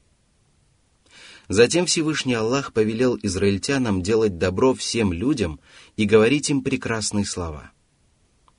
Затем 1.49 1.87
Всевышний 1.87 2.35
Аллах 2.35 2.73
повелел 2.73 3.19
израильтянам 3.23 4.03
делать 4.03 4.39
добро 4.39 4.75
всем 4.75 5.13
людям 5.13 5.61
и 5.97 6.05
говорить 6.05 6.51
им 6.51 6.63
прекрасные 6.63 7.27
слова. 7.27 7.73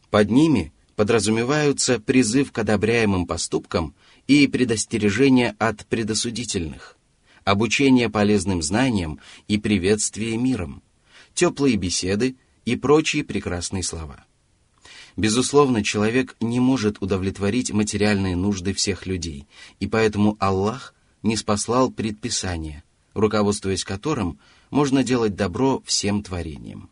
Под 0.09 0.29
ними 0.29 0.71
подразумеваются 0.95 1.99
призыв 1.99 2.51
к 2.51 2.59
одобряемым 2.59 3.25
поступкам 3.25 3.95
и 4.27 4.47
предостережение 4.47 5.55
от 5.57 5.85
предосудительных, 5.87 6.97
обучение 7.43 8.09
полезным 8.09 8.61
знаниям 8.61 9.19
и 9.47 9.57
приветствие 9.57 10.37
миром, 10.37 10.83
теплые 11.33 11.77
беседы 11.77 12.35
и 12.65 12.75
прочие 12.75 13.23
прекрасные 13.23 13.81
слова. 13.81 14.25
Безусловно, 15.15 15.83
человек 15.83 16.35
не 16.39 16.59
может 16.59 17.01
удовлетворить 17.01 17.71
материальные 17.71 18.35
нужды 18.35 18.73
всех 18.73 19.05
людей, 19.05 19.47
и 19.79 19.87
поэтому 19.87 20.37
Аллах 20.39 20.95
не 21.21 21.37
спаслал 21.37 21.91
предписания, 21.91 22.83
руководствуясь 23.13 23.83
которым 23.83 24.39
можно 24.71 25.03
делать 25.03 25.35
добро 25.35 25.83
всем 25.85 26.23
творениям. 26.23 26.89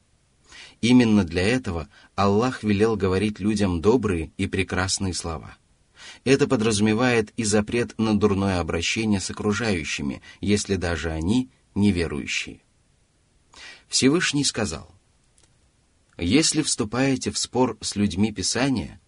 Именно 0.81 1.23
для 1.23 1.43
этого 1.43 1.88
Аллах 2.15 2.63
велел 2.63 2.95
говорить 2.95 3.39
людям 3.39 3.81
добрые 3.81 4.31
и 4.38 4.47
прекрасные 4.47 5.13
слова. 5.13 5.57
Это 6.23 6.47
подразумевает 6.47 7.31
и 7.38 7.43
запрет 7.43 7.97
на 7.97 8.17
дурное 8.17 8.60
обращение 8.60 9.19
с 9.19 9.29
окружающими, 9.31 10.21
если 10.41 10.75
даже 10.75 11.12
они 11.12 11.49
неверующие. 11.73 12.62
Всевышний 13.88 14.43
сказал, 14.43 14.91
«Если 16.17 16.62
вступаете 16.62 17.32
в 17.32 17.38
спор 17.38 17.78
с 17.82 17.95
людьми 17.95 18.32
Писания, 18.32 19.00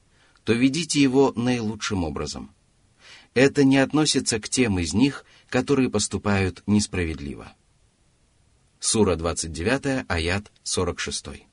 то 0.43 0.53
ведите 0.53 1.01
его 1.01 1.31
наилучшим 1.35 2.03
образом. 2.03 2.51
Это 3.33 3.63
не 3.63 3.77
относится 3.77 4.39
к 4.39 4.49
тем 4.49 4.79
из 4.79 4.93
них, 4.93 5.25
которые 5.49 5.89
поступают 5.89 6.63
несправедливо». 6.67 7.53
Сура 8.79 9.15
29, 9.15 10.05
аят 10.09 10.51
46. 10.63 11.47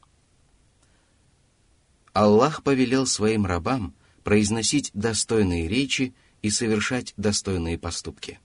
Аллах 2.13 2.63
повелел 2.65 3.07
своим 3.07 3.47
рабам 3.47 3.95
произносить 4.25 4.91
достойные 4.95 5.69
речи 5.69 6.13
и 6.43 6.51
совершать 6.51 7.15
достойные 7.17 7.79
поступки. 7.79 8.41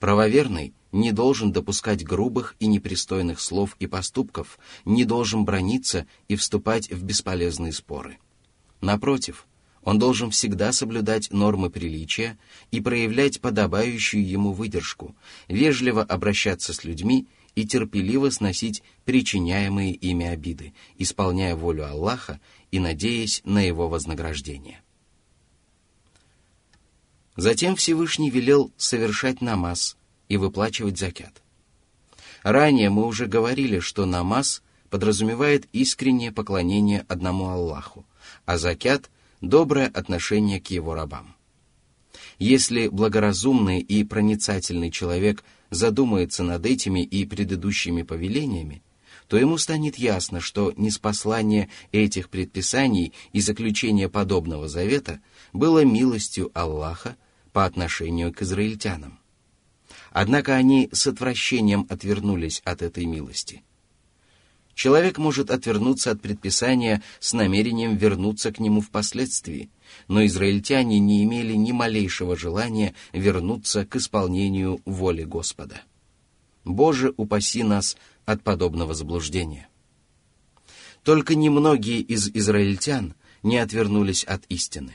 Правоверный 0.00 0.74
не 0.94 1.10
должен 1.10 1.50
допускать 1.50 2.04
грубых 2.04 2.54
и 2.60 2.68
непристойных 2.68 3.40
слов 3.40 3.76
и 3.80 3.88
поступков, 3.88 4.60
не 4.84 5.04
должен 5.04 5.44
брониться 5.44 6.06
и 6.28 6.36
вступать 6.36 6.88
в 6.88 7.02
бесполезные 7.02 7.72
споры. 7.72 8.18
Напротив, 8.80 9.48
он 9.82 9.98
должен 9.98 10.30
всегда 10.30 10.72
соблюдать 10.72 11.32
нормы 11.32 11.68
приличия 11.68 12.38
и 12.70 12.80
проявлять 12.80 13.40
подобающую 13.40 14.24
ему 14.24 14.52
выдержку, 14.52 15.16
вежливо 15.48 16.04
обращаться 16.04 16.72
с 16.72 16.84
людьми 16.84 17.26
и 17.56 17.66
терпеливо 17.66 18.30
сносить 18.30 18.84
причиняемые 19.04 19.92
ими 19.94 20.26
обиды, 20.26 20.74
исполняя 20.96 21.56
волю 21.56 21.88
Аллаха 21.88 22.40
и 22.70 22.78
надеясь 22.78 23.42
на 23.44 23.60
его 23.60 23.88
вознаграждение. 23.88 24.80
Затем 27.36 27.74
Всевышний 27.74 28.30
велел 28.30 28.72
совершать 28.76 29.40
намаз 29.40 29.96
и 30.34 30.36
выплачивать 30.36 30.98
закят. 30.98 31.42
Ранее 32.42 32.90
мы 32.90 33.06
уже 33.06 33.26
говорили, 33.26 33.78
что 33.78 34.04
намаз 34.04 34.62
подразумевает 34.90 35.68
искреннее 35.72 36.32
поклонение 36.32 37.06
одному 37.08 37.48
Аллаху, 37.48 38.04
а 38.44 38.58
закят– 38.58 39.10
доброе 39.40 39.86
отношение 39.86 40.60
к 40.60 40.68
его 40.68 40.94
рабам. 40.94 41.36
Если 42.40 42.88
благоразумный 42.88 43.78
и 43.80 44.02
проницательный 44.02 44.90
человек 44.90 45.44
задумается 45.70 46.42
над 46.42 46.66
этими 46.66 47.00
и 47.04 47.24
предыдущими 47.24 48.02
повелениями, 48.02 48.82
то 49.28 49.36
ему 49.36 49.56
станет 49.56 49.98
ясно, 49.98 50.40
что 50.40 50.72
неспослание 50.76 51.68
этих 51.92 52.28
предписаний 52.28 53.12
и 53.32 53.40
заключение 53.40 54.08
подобного 54.08 54.68
завета 54.68 55.20
было 55.52 55.84
милостью 55.84 56.50
Аллаха 56.54 57.16
по 57.52 57.64
отношению 57.64 58.34
к 58.34 58.42
израильтянам. 58.42 59.20
Однако 60.14 60.54
они 60.54 60.88
с 60.92 61.08
отвращением 61.08 61.88
отвернулись 61.90 62.62
от 62.64 62.82
этой 62.82 63.04
милости. 63.04 63.64
Человек 64.72 65.18
может 65.18 65.50
отвернуться 65.50 66.12
от 66.12 66.22
предписания 66.22 67.02
с 67.18 67.32
намерением 67.32 67.96
вернуться 67.96 68.52
к 68.52 68.60
нему 68.60 68.80
впоследствии, 68.80 69.70
но 70.06 70.24
израильтяне 70.24 71.00
не 71.00 71.24
имели 71.24 71.54
ни 71.54 71.72
малейшего 71.72 72.36
желания 72.36 72.94
вернуться 73.12 73.84
к 73.84 73.96
исполнению 73.96 74.80
воли 74.84 75.24
Господа. 75.24 75.82
Боже, 76.64 77.12
упаси 77.16 77.64
нас 77.64 77.96
от 78.24 78.40
подобного 78.44 78.94
заблуждения. 78.94 79.68
Только 81.02 81.34
немногие 81.34 81.98
из 81.98 82.28
израильтян 82.28 83.14
не 83.42 83.58
отвернулись 83.58 84.22
от 84.22 84.44
истины. 84.48 84.92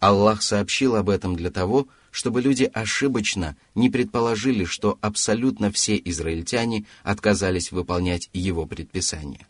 Аллах 0.00 0.42
сообщил 0.42 0.96
об 0.96 1.08
этом 1.08 1.34
для 1.34 1.50
того, 1.50 1.88
чтобы 2.11 2.41
люди 2.41 2.69
ошибочно 2.71 3.55
не 3.75 3.89
предположили, 3.89 4.65
что 4.65 4.97
абсолютно 5.01 5.71
все 5.71 5.99
израильтяне 6.05 6.85
отказались 7.03 7.71
выполнять 7.71 8.29
его 8.33 8.65
предписания. 8.65 9.47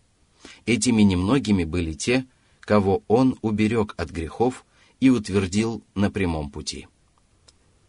Этими 0.66 1.02
немногими 1.02 1.66
были 1.66 1.94
те, 1.94 2.26
кого 2.62 3.04
он 3.08 3.38
уберег 3.42 3.94
от 3.98 4.12
грехов 4.12 4.66
и 5.00 5.10
утвердил 5.10 5.84
на 5.96 6.10
прямом 6.10 6.50
пути. 6.50 6.88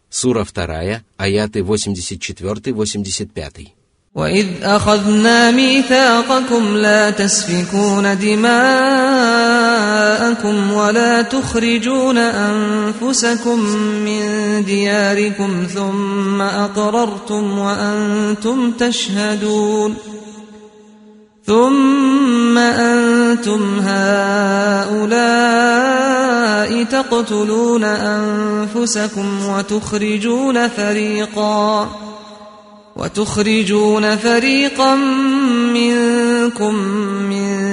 Сура 0.09 0.45
2, 0.45 1.01
аяты 1.17 1.59
84-85. 1.59 3.69
وإذ 4.15 4.63
أخذنا 4.63 5.51
ميثاقكم 5.51 6.77
لا 6.77 7.09
تسفكون 7.09 8.15
دماءكم 10.20 10.72
ولا 10.72 11.22
تخرجون 11.22 12.18
أنفسكم 12.18 13.60
من 14.04 14.24
دياركم 14.64 15.66
ثم 15.74 16.40
أقررتم 16.40 17.58
وأنتم 17.58 18.72
تشهدون 18.72 19.94
ثم 21.46 22.58
أنتم 22.58 23.78
هؤلاء 23.80 25.10
تقتلون 26.84 27.84
أنفسكم 27.84 29.48
وتخرجون 29.48 30.68
فريقاً 30.68 31.88
وتخرجون 33.00 34.16
فريقا 34.16 34.94
منكم 34.94 36.74
من 36.74 37.19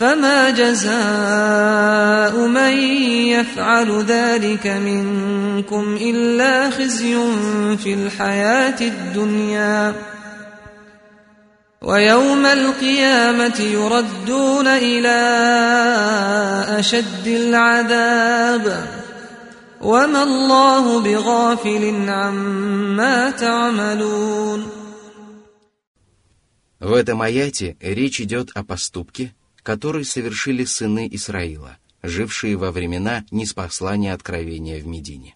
فما 0.00 0.50
جزاء 0.50 2.46
من 2.46 2.72
يفعل 3.32 4.04
ذلك 4.04 4.66
منكم 4.66 5.96
إلا 6.00 6.70
خزي 6.70 7.16
في 7.76 7.94
الحياة 7.94 8.80
الدنيا 8.80 9.94
ويوم 11.82 12.46
القيامة 12.46 13.60
يردون 13.60 14.66
إلى 14.66 15.18
أشد 16.78 17.26
العذاب 17.26 18.86
وما 19.80 20.22
الله 20.22 21.00
بغافل 21.00 22.04
عما 22.08 23.30
تعملون 23.30 24.66
В 26.78 26.92
этом 26.92 27.22
аяте 27.22 27.76
речь 27.80 28.20
идет 28.20 28.50
о 28.54 28.62
поступке, 28.62 29.34
который 29.63 30.05
совершили 30.05 30.65
сыны 30.65 31.07
Исраила, 31.11 31.77
жившие 32.01 32.57
во 32.57 32.71
времена 32.71 33.25
неспослания 33.31 34.13
откровения 34.13 34.79
в 34.79 34.87
Медине. 34.87 35.35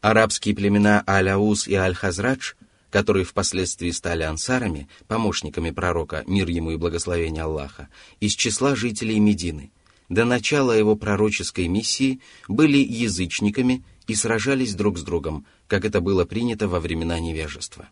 Арабские 0.00 0.54
племена 0.54 1.02
Аляус 1.06 1.66
и 1.66 1.74
Аль-Хазрадж, 1.74 2.54
которые 2.90 3.24
впоследствии 3.24 3.90
стали 3.90 4.22
ансарами, 4.22 4.88
помощниками 5.08 5.70
пророка, 5.70 6.24
мир 6.26 6.48
ему 6.48 6.72
и 6.72 6.76
благословение 6.76 7.42
Аллаха, 7.42 7.88
из 8.20 8.34
числа 8.34 8.76
жителей 8.76 9.18
Медины, 9.18 9.72
до 10.08 10.24
начала 10.24 10.72
его 10.72 10.96
пророческой 10.96 11.66
миссии 11.68 12.20
были 12.46 12.78
язычниками 12.78 13.82
и 14.06 14.14
сражались 14.14 14.74
друг 14.74 14.98
с 14.98 15.02
другом, 15.02 15.46
как 15.66 15.84
это 15.84 16.00
было 16.00 16.24
принято 16.24 16.68
во 16.68 16.78
времена 16.78 17.18
невежества. 17.18 17.88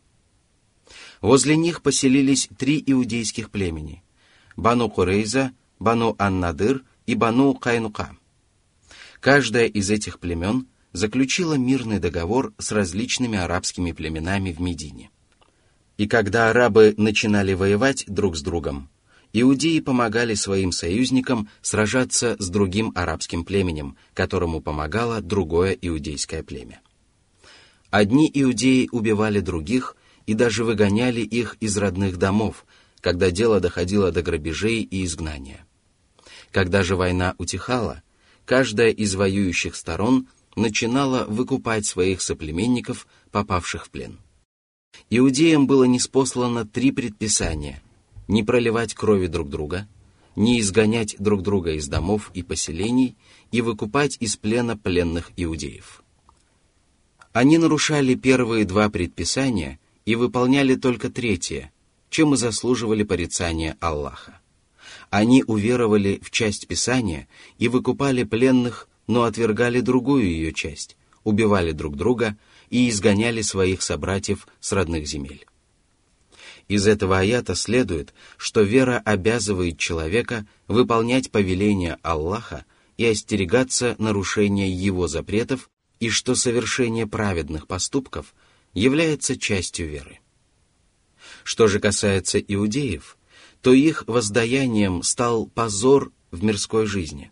Возле 1.23 1.57
них 1.57 1.83
поселились 1.83 2.49
три 2.59 2.83
иудейских 2.87 3.51
племени– 3.51 4.03
Бану 4.57 4.89
Курейза, 4.89 5.53
Бану 5.79 6.15
Ан-Надыр 6.19 6.85
и 7.07 7.15
Бану 7.15 7.55
Кайнука. 7.55 8.17
Каждая 9.21 9.67
из 9.67 9.91
этих 9.91 10.19
племен 10.19 10.67
заключила 10.93 11.55
мирный 11.55 11.99
договор 11.99 12.53
с 12.59 12.73
различными 12.73 13.39
арабскими 13.39 13.93
племенами 13.93 14.53
в 14.53 14.61
Медине. 14.61 15.11
И 15.97 16.07
когда 16.07 16.51
арабы 16.51 16.95
начинали 16.97 17.55
воевать 17.55 18.05
друг 18.07 18.37
с 18.37 18.43
другом, 18.43 18.91
иудеи 19.33 19.81
помогали 19.81 20.35
своим 20.35 20.73
союзникам 20.73 21.49
сражаться 21.61 22.37
с 22.39 22.49
другим 22.49 22.93
арабским 22.95 23.45
племенем, 23.45 23.97
которому 24.15 24.61
помогало 24.61 25.21
другое 25.21 25.73
иудейское 25.81 26.43
племя. 26.43 26.81
Одни 27.91 28.31
иудеи 28.33 28.89
убивали 28.91 29.41
других 29.41 29.97
и 30.27 30.35
даже 30.35 30.65
выгоняли 30.65 31.21
их 31.21 31.57
из 31.61 31.77
родных 31.77 32.17
домов, 32.17 32.65
когда 33.03 33.31
дело 33.33 33.61
доходило 33.61 34.13
до 34.13 34.23
грабежей 34.23 34.83
и 34.83 35.05
изгнания. 35.05 35.67
Когда 36.53 36.83
же 36.83 36.97
война 36.97 37.35
утихала, 37.37 38.03
каждая 38.47 38.91
из 38.91 39.15
воюющих 39.15 39.75
сторон 39.75 40.29
начинала 40.57 41.25
выкупать 41.25 41.85
своих 41.85 42.23
соплеменников, 42.23 43.07
попавших 43.31 43.87
в 43.87 43.91
плен. 43.91 44.21
Иудеям 45.11 45.67
было 45.67 45.85
неспослано 45.85 46.65
три 46.65 46.93
предписания– 46.93 47.83
не 48.29 48.45
проливать 48.45 48.95
крови 48.95 49.27
друг 49.27 49.51
друга, 49.51 49.89
не 50.37 50.61
изгонять 50.61 51.17
друг 51.19 51.43
друга 51.43 51.73
из 51.73 51.89
домов 51.89 52.31
и 52.35 52.43
поселений 52.43 53.17
и 53.51 53.61
выкупать 53.61 54.17
из 54.21 54.37
плена 54.37 54.77
пленных 54.77 55.33
иудеев. 55.37 56.03
Они 57.33 57.59
нарушали 57.59 58.15
первые 58.15 58.65
два 58.65 58.89
предписания 58.91 59.81
и 60.07 60.15
выполняли 60.15 60.77
только 60.77 61.11
третье, 61.11 61.73
чем 62.13 62.35
и 62.35 62.37
заслуживали 62.37 63.05
порицания 63.05 63.79
Аллаха. 63.81 64.39
Они 65.09 65.43
уверовали 65.47 66.21
в 66.23 66.31
часть 66.31 66.69
Писания 66.69 67.27
и 67.59 67.69
выкупали 67.69 68.23
пленных, 68.23 68.87
но 69.07 69.23
отвергали 69.23 69.81
другую 69.81 70.27
ее 70.27 70.53
часть, 70.53 70.99
убивали 71.25 71.73
друг 71.73 71.97
друга 71.97 72.37
и 72.69 72.91
изгоняли 72.91 73.41
своих 73.41 73.81
собратьев 73.81 74.47
с 74.61 74.73
родных 74.73 75.07
земель. 75.07 75.47
Из 76.69 76.87
этого 76.87 77.19
аята 77.19 77.55
следует, 77.55 78.13
что 78.37 78.61
вера 78.61 79.01
обязывает 79.03 79.79
человека 79.79 80.47
выполнять 80.69 81.31
повеления 81.31 81.99
Аллаха 82.03 82.67
и 82.99 83.07
остерегаться 83.07 83.97
нарушения 83.97 84.71
его 84.71 85.09
запретов, 85.09 85.71
и 85.99 86.11
что 86.11 86.35
совершение 86.35 87.07
праведных 87.07 87.67
поступков 87.67 88.35
является 88.75 89.39
частью 89.39 89.89
веры. 89.89 90.22
Что 91.45 91.67
же 91.69 91.81
касается 91.81 92.39
иудеев, 92.39 93.17
то 93.61 93.73
их 93.73 94.05
воздаянием 94.07 95.03
стал 95.03 95.47
позор 95.47 96.13
в 96.31 96.43
мирской 96.43 96.87
жизни. 96.87 97.31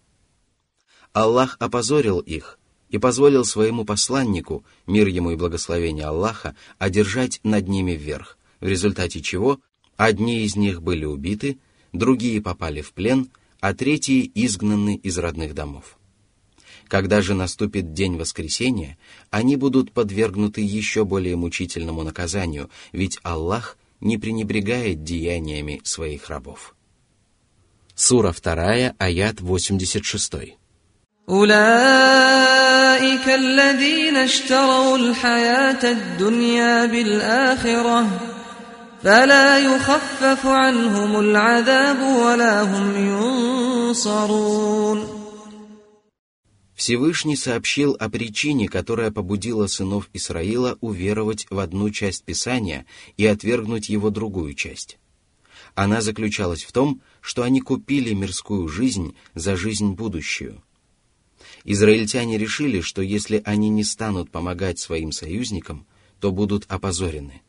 Аллах 1.13 1.57
опозорил 1.59 2.21
их 2.21 2.59
и 2.89 2.99
позволил 2.99 3.45
своему 3.45 3.85
посланнику, 3.85 4.65
мир 4.87 5.09
ему 5.09 5.33
и 5.33 5.37
благословение 5.37 6.07
Аллаха, 6.07 6.57
одержать 6.79 7.41
над 7.43 7.69
ними 7.69 7.93
вверх, 7.93 8.39
в 8.61 8.67
результате 8.67 9.21
чего 9.21 9.61
одни 9.97 10.45
из 10.45 10.57
них 10.57 10.83
были 10.83 11.05
убиты, 11.05 11.59
другие 11.93 12.41
попали 12.41 12.81
в 12.81 12.93
плен, 12.93 13.31
а 13.61 13.75
третьи 13.75 14.31
изгнаны 14.35 14.97
из 14.97 15.19
родных 15.19 15.55
домов. 15.55 15.99
Когда 16.89 17.23
же 17.23 17.35
наступит 17.35 17.93
день 17.93 18.17
воскресения, 18.17 18.99
они 19.31 19.55
будут 19.55 19.93
подвергнуты 19.93 20.61
еще 20.61 21.05
более 21.05 21.37
мучительному 21.37 22.03
наказанию, 22.03 22.69
ведь 22.93 23.21
Аллах 23.23 23.79
не 24.02 24.18
пренебрегает 24.18 25.04
деяниями 25.04 25.82
своих 25.84 26.30
рабов. 26.30 26.76
Сура 27.96 28.32
2, 28.34 28.96
аят 29.00 29.40
86. 29.40 30.58
أولئك 31.30 31.66
الذين 33.30 34.18
اشتروا 34.18 34.98
الحياة 34.98 35.92
الدنيا 35.92 36.86
بالآخرة 36.86 38.08
فلا 39.04 39.58
يخفف 39.60 40.46
عنهم 40.46 41.20
العذاب 41.20 42.02
ولا 42.02 42.62
هم 42.62 42.96
ينصرون 43.92 45.19
Всевышний 46.81 47.37
сообщил 47.37 47.95
о 48.01 48.09
причине, 48.09 48.67
которая 48.67 49.11
побудила 49.11 49.67
сынов 49.67 50.09
Исраила 50.15 50.79
уверовать 50.81 51.47
в 51.51 51.59
одну 51.59 51.91
часть 51.91 52.25
Писания 52.25 52.87
и 53.19 53.27
отвергнуть 53.27 53.91
его 53.91 54.09
другую 54.09 54.55
часть. 54.55 54.97
Она 55.75 56.01
заключалась 56.01 56.65
в 56.65 56.73
том, 56.73 57.03
что 57.21 57.43
они 57.43 57.61
купили 57.61 58.15
мирскую 58.15 58.67
жизнь 58.67 59.15
за 59.35 59.57
жизнь 59.57 59.91
будущую. 59.91 60.63
Израильтяне 61.65 62.39
решили, 62.39 62.81
что 62.81 63.03
если 63.03 63.43
они 63.45 63.69
не 63.69 63.85
станут 63.85 64.31
помогать 64.31 64.79
своим 64.79 65.13
союзникам, 65.13 65.87
то 66.19 66.33
будут 66.33 66.65
опозорены. 66.69 67.43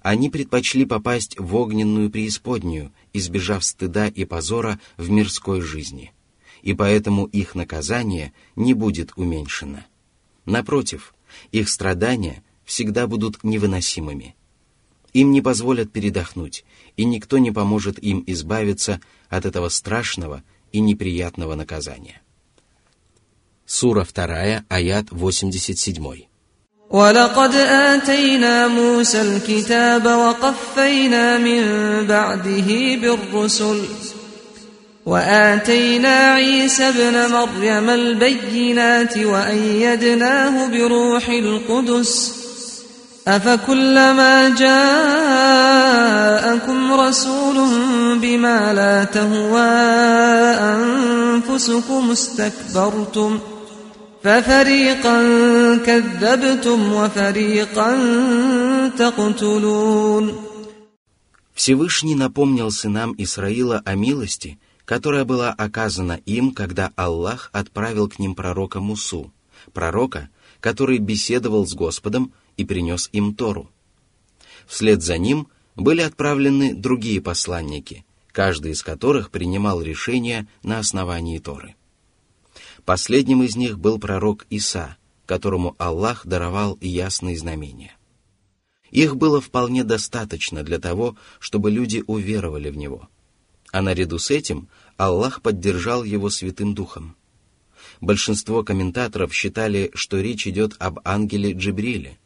Они 0.00 0.30
предпочли 0.30 0.86
попасть 0.86 1.38
в 1.38 1.54
огненную 1.56 2.08
преисподнюю, 2.08 2.90
избежав 3.12 3.62
стыда 3.62 4.08
и 4.08 4.24
позора 4.24 4.80
в 4.96 5.10
мирской 5.10 5.60
жизни– 5.60 6.14
и 6.65 6.73
поэтому 6.73 7.25
их 7.25 7.55
наказание 7.55 8.33
не 8.55 8.73
будет 8.73 9.11
уменьшено. 9.15 9.79
Напротив, 10.45 11.13
их 11.51 11.69
страдания 11.69 12.43
всегда 12.65 13.07
будут 13.07 13.43
невыносимыми. 13.43 14.35
Им 15.13 15.31
не 15.31 15.41
позволят 15.41 15.91
передохнуть, 15.91 16.63
и 16.95 17.03
никто 17.03 17.37
не 17.37 17.51
поможет 17.51 17.99
им 17.99 18.23
избавиться 18.27 19.01
от 19.29 19.45
этого 19.45 19.69
страшного 19.69 20.43
и 20.71 20.79
неприятного 20.79 21.55
наказания. 21.55 22.21
Сура 23.65 24.05
2, 24.05 24.65
аят 24.69 25.11
87. 25.11 26.27
ولقد 26.91 27.55
آتينا 27.55 28.67
موسى 28.67 29.21
الكتاب 29.21 30.05
وقفينا 30.05 31.37
من 31.37 31.63
بعده 32.07 32.95
بالرسل 33.01 33.85
واتينا 35.05 36.33
عيسى 36.33 36.89
ابن 36.89 37.31
مريم 37.31 37.89
البينات 37.89 39.17
وايدناه 39.17 40.67
بروح 40.67 41.29
القدس 41.29 42.41
افكلما 43.27 44.49
جاءكم 44.49 44.93
رسول 46.93 47.55
بما 48.21 48.73
لا 48.73 49.03
تهوى 49.03 49.59
انفسكم 50.75 52.11
استكبرتم 52.11 53.39
ففريقا 54.23 55.17
كذبتم 55.85 56.93
وفريقا 56.93 57.97
تقتلون 58.97 60.35
Всевышний 61.53 62.15
напомнил 62.15 62.71
сынам 62.71 63.13
Исраила 63.17 63.81
о 63.85 63.93
милости – 63.95 64.64
которая 64.86 65.24
была 65.24 65.52
оказана 65.52 66.20
им, 66.24 66.52
когда 66.52 66.92
Аллах 66.94 67.50
отправил 67.52 68.08
к 68.08 68.18
ним 68.20 68.34
пророка 68.34 68.80
Мусу, 68.80 69.32
пророка, 69.74 70.30
который 70.60 70.98
беседовал 70.98 71.66
с 71.66 71.74
Господом 71.74 72.32
и 72.56 72.64
принес 72.64 73.10
им 73.12 73.34
Тору. 73.34 73.68
Вслед 74.66 75.02
за 75.02 75.18
ним 75.18 75.48
были 75.74 76.00
отправлены 76.00 76.72
другие 76.72 77.20
посланники, 77.20 78.06
каждый 78.28 78.72
из 78.72 78.82
которых 78.82 79.30
принимал 79.30 79.82
решения 79.82 80.46
на 80.62 80.78
основании 80.78 81.40
Торы. 81.40 81.74
Последним 82.84 83.42
из 83.42 83.56
них 83.56 83.80
был 83.80 83.98
пророк 83.98 84.46
Иса, 84.50 84.96
которому 85.26 85.74
Аллах 85.78 86.24
даровал 86.24 86.78
ясные 86.80 87.36
знамения. 87.36 87.96
Их 88.92 89.16
было 89.16 89.40
вполне 89.40 89.82
достаточно 89.82 90.62
для 90.62 90.78
того, 90.78 91.16
чтобы 91.40 91.72
люди 91.72 92.04
уверовали 92.06 92.70
в 92.70 92.76
него– 92.76 93.08
а 93.76 93.82
наряду 93.82 94.18
с 94.18 94.30
этим 94.30 94.68
Аллах 94.96 95.42
поддержал 95.42 96.02
его 96.02 96.30
Святым 96.30 96.74
Духом. 96.74 97.14
Большинство 98.00 98.64
комментаторов 98.64 99.34
считали, 99.34 99.90
что 99.92 100.18
речь 100.18 100.46
идет 100.46 100.76
об 100.78 101.00
ангеле 101.04 101.52
Джибриле. 101.52 102.16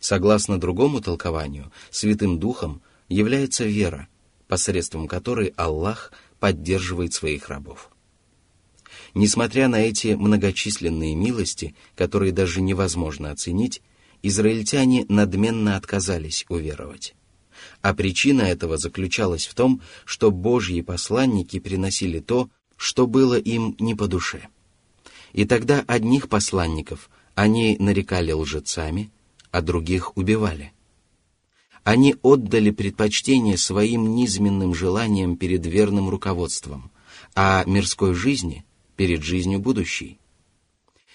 Согласно 0.00 0.58
другому 0.58 1.02
толкованию, 1.02 1.70
Святым 1.90 2.38
Духом 2.38 2.80
является 3.10 3.66
вера, 3.66 4.08
посредством 4.48 5.06
которой 5.06 5.52
Аллах 5.58 6.12
поддерживает 6.38 7.12
своих 7.12 7.50
рабов. 7.50 7.90
Несмотря 9.12 9.68
на 9.68 9.82
эти 9.82 10.14
многочисленные 10.14 11.14
милости, 11.14 11.74
которые 11.94 12.32
даже 12.32 12.62
невозможно 12.62 13.30
оценить, 13.30 13.82
израильтяне 14.22 15.04
надменно 15.10 15.76
отказались 15.76 16.46
уверовать. 16.48 17.14
А 17.82 17.94
причина 17.94 18.42
этого 18.42 18.76
заключалась 18.76 19.46
в 19.46 19.54
том, 19.54 19.80
что 20.04 20.30
Божьи 20.30 20.80
посланники 20.82 21.58
приносили 21.58 22.20
то, 22.20 22.50
что 22.76 23.06
было 23.06 23.38
им 23.38 23.76
не 23.78 23.94
по 23.94 24.06
душе. 24.06 24.48
И 25.32 25.44
тогда 25.44 25.84
одних 25.86 26.28
посланников 26.28 27.10
они 27.34 27.76
нарекали 27.78 28.32
лжецами, 28.32 29.10
а 29.50 29.62
других 29.62 30.16
убивали. 30.16 30.72
Они 31.84 32.16
отдали 32.22 32.70
предпочтение 32.70 33.56
своим 33.56 34.14
низменным 34.14 34.74
желаниям 34.74 35.36
перед 35.36 35.64
верным 35.64 36.10
руководством, 36.10 36.90
а 37.34 37.64
мирской 37.66 38.14
жизни 38.14 38.64
перед 38.96 39.22
жизнью 39.22 39.60
будущей. 39.60 40.18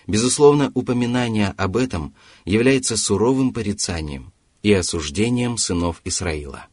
Безусловно, 0.08 0.72
упоминание 0.74 1.50
об 1.58 1.78
этом 1.78 2.16
является 2.46 2.98
суровым 2.98 3.54
порицанием, 3.54 4.34
и 4.66 4.74
осуждением 4.74 5.60
сынов 5.60 6.02
Исраила. 6.06 6.66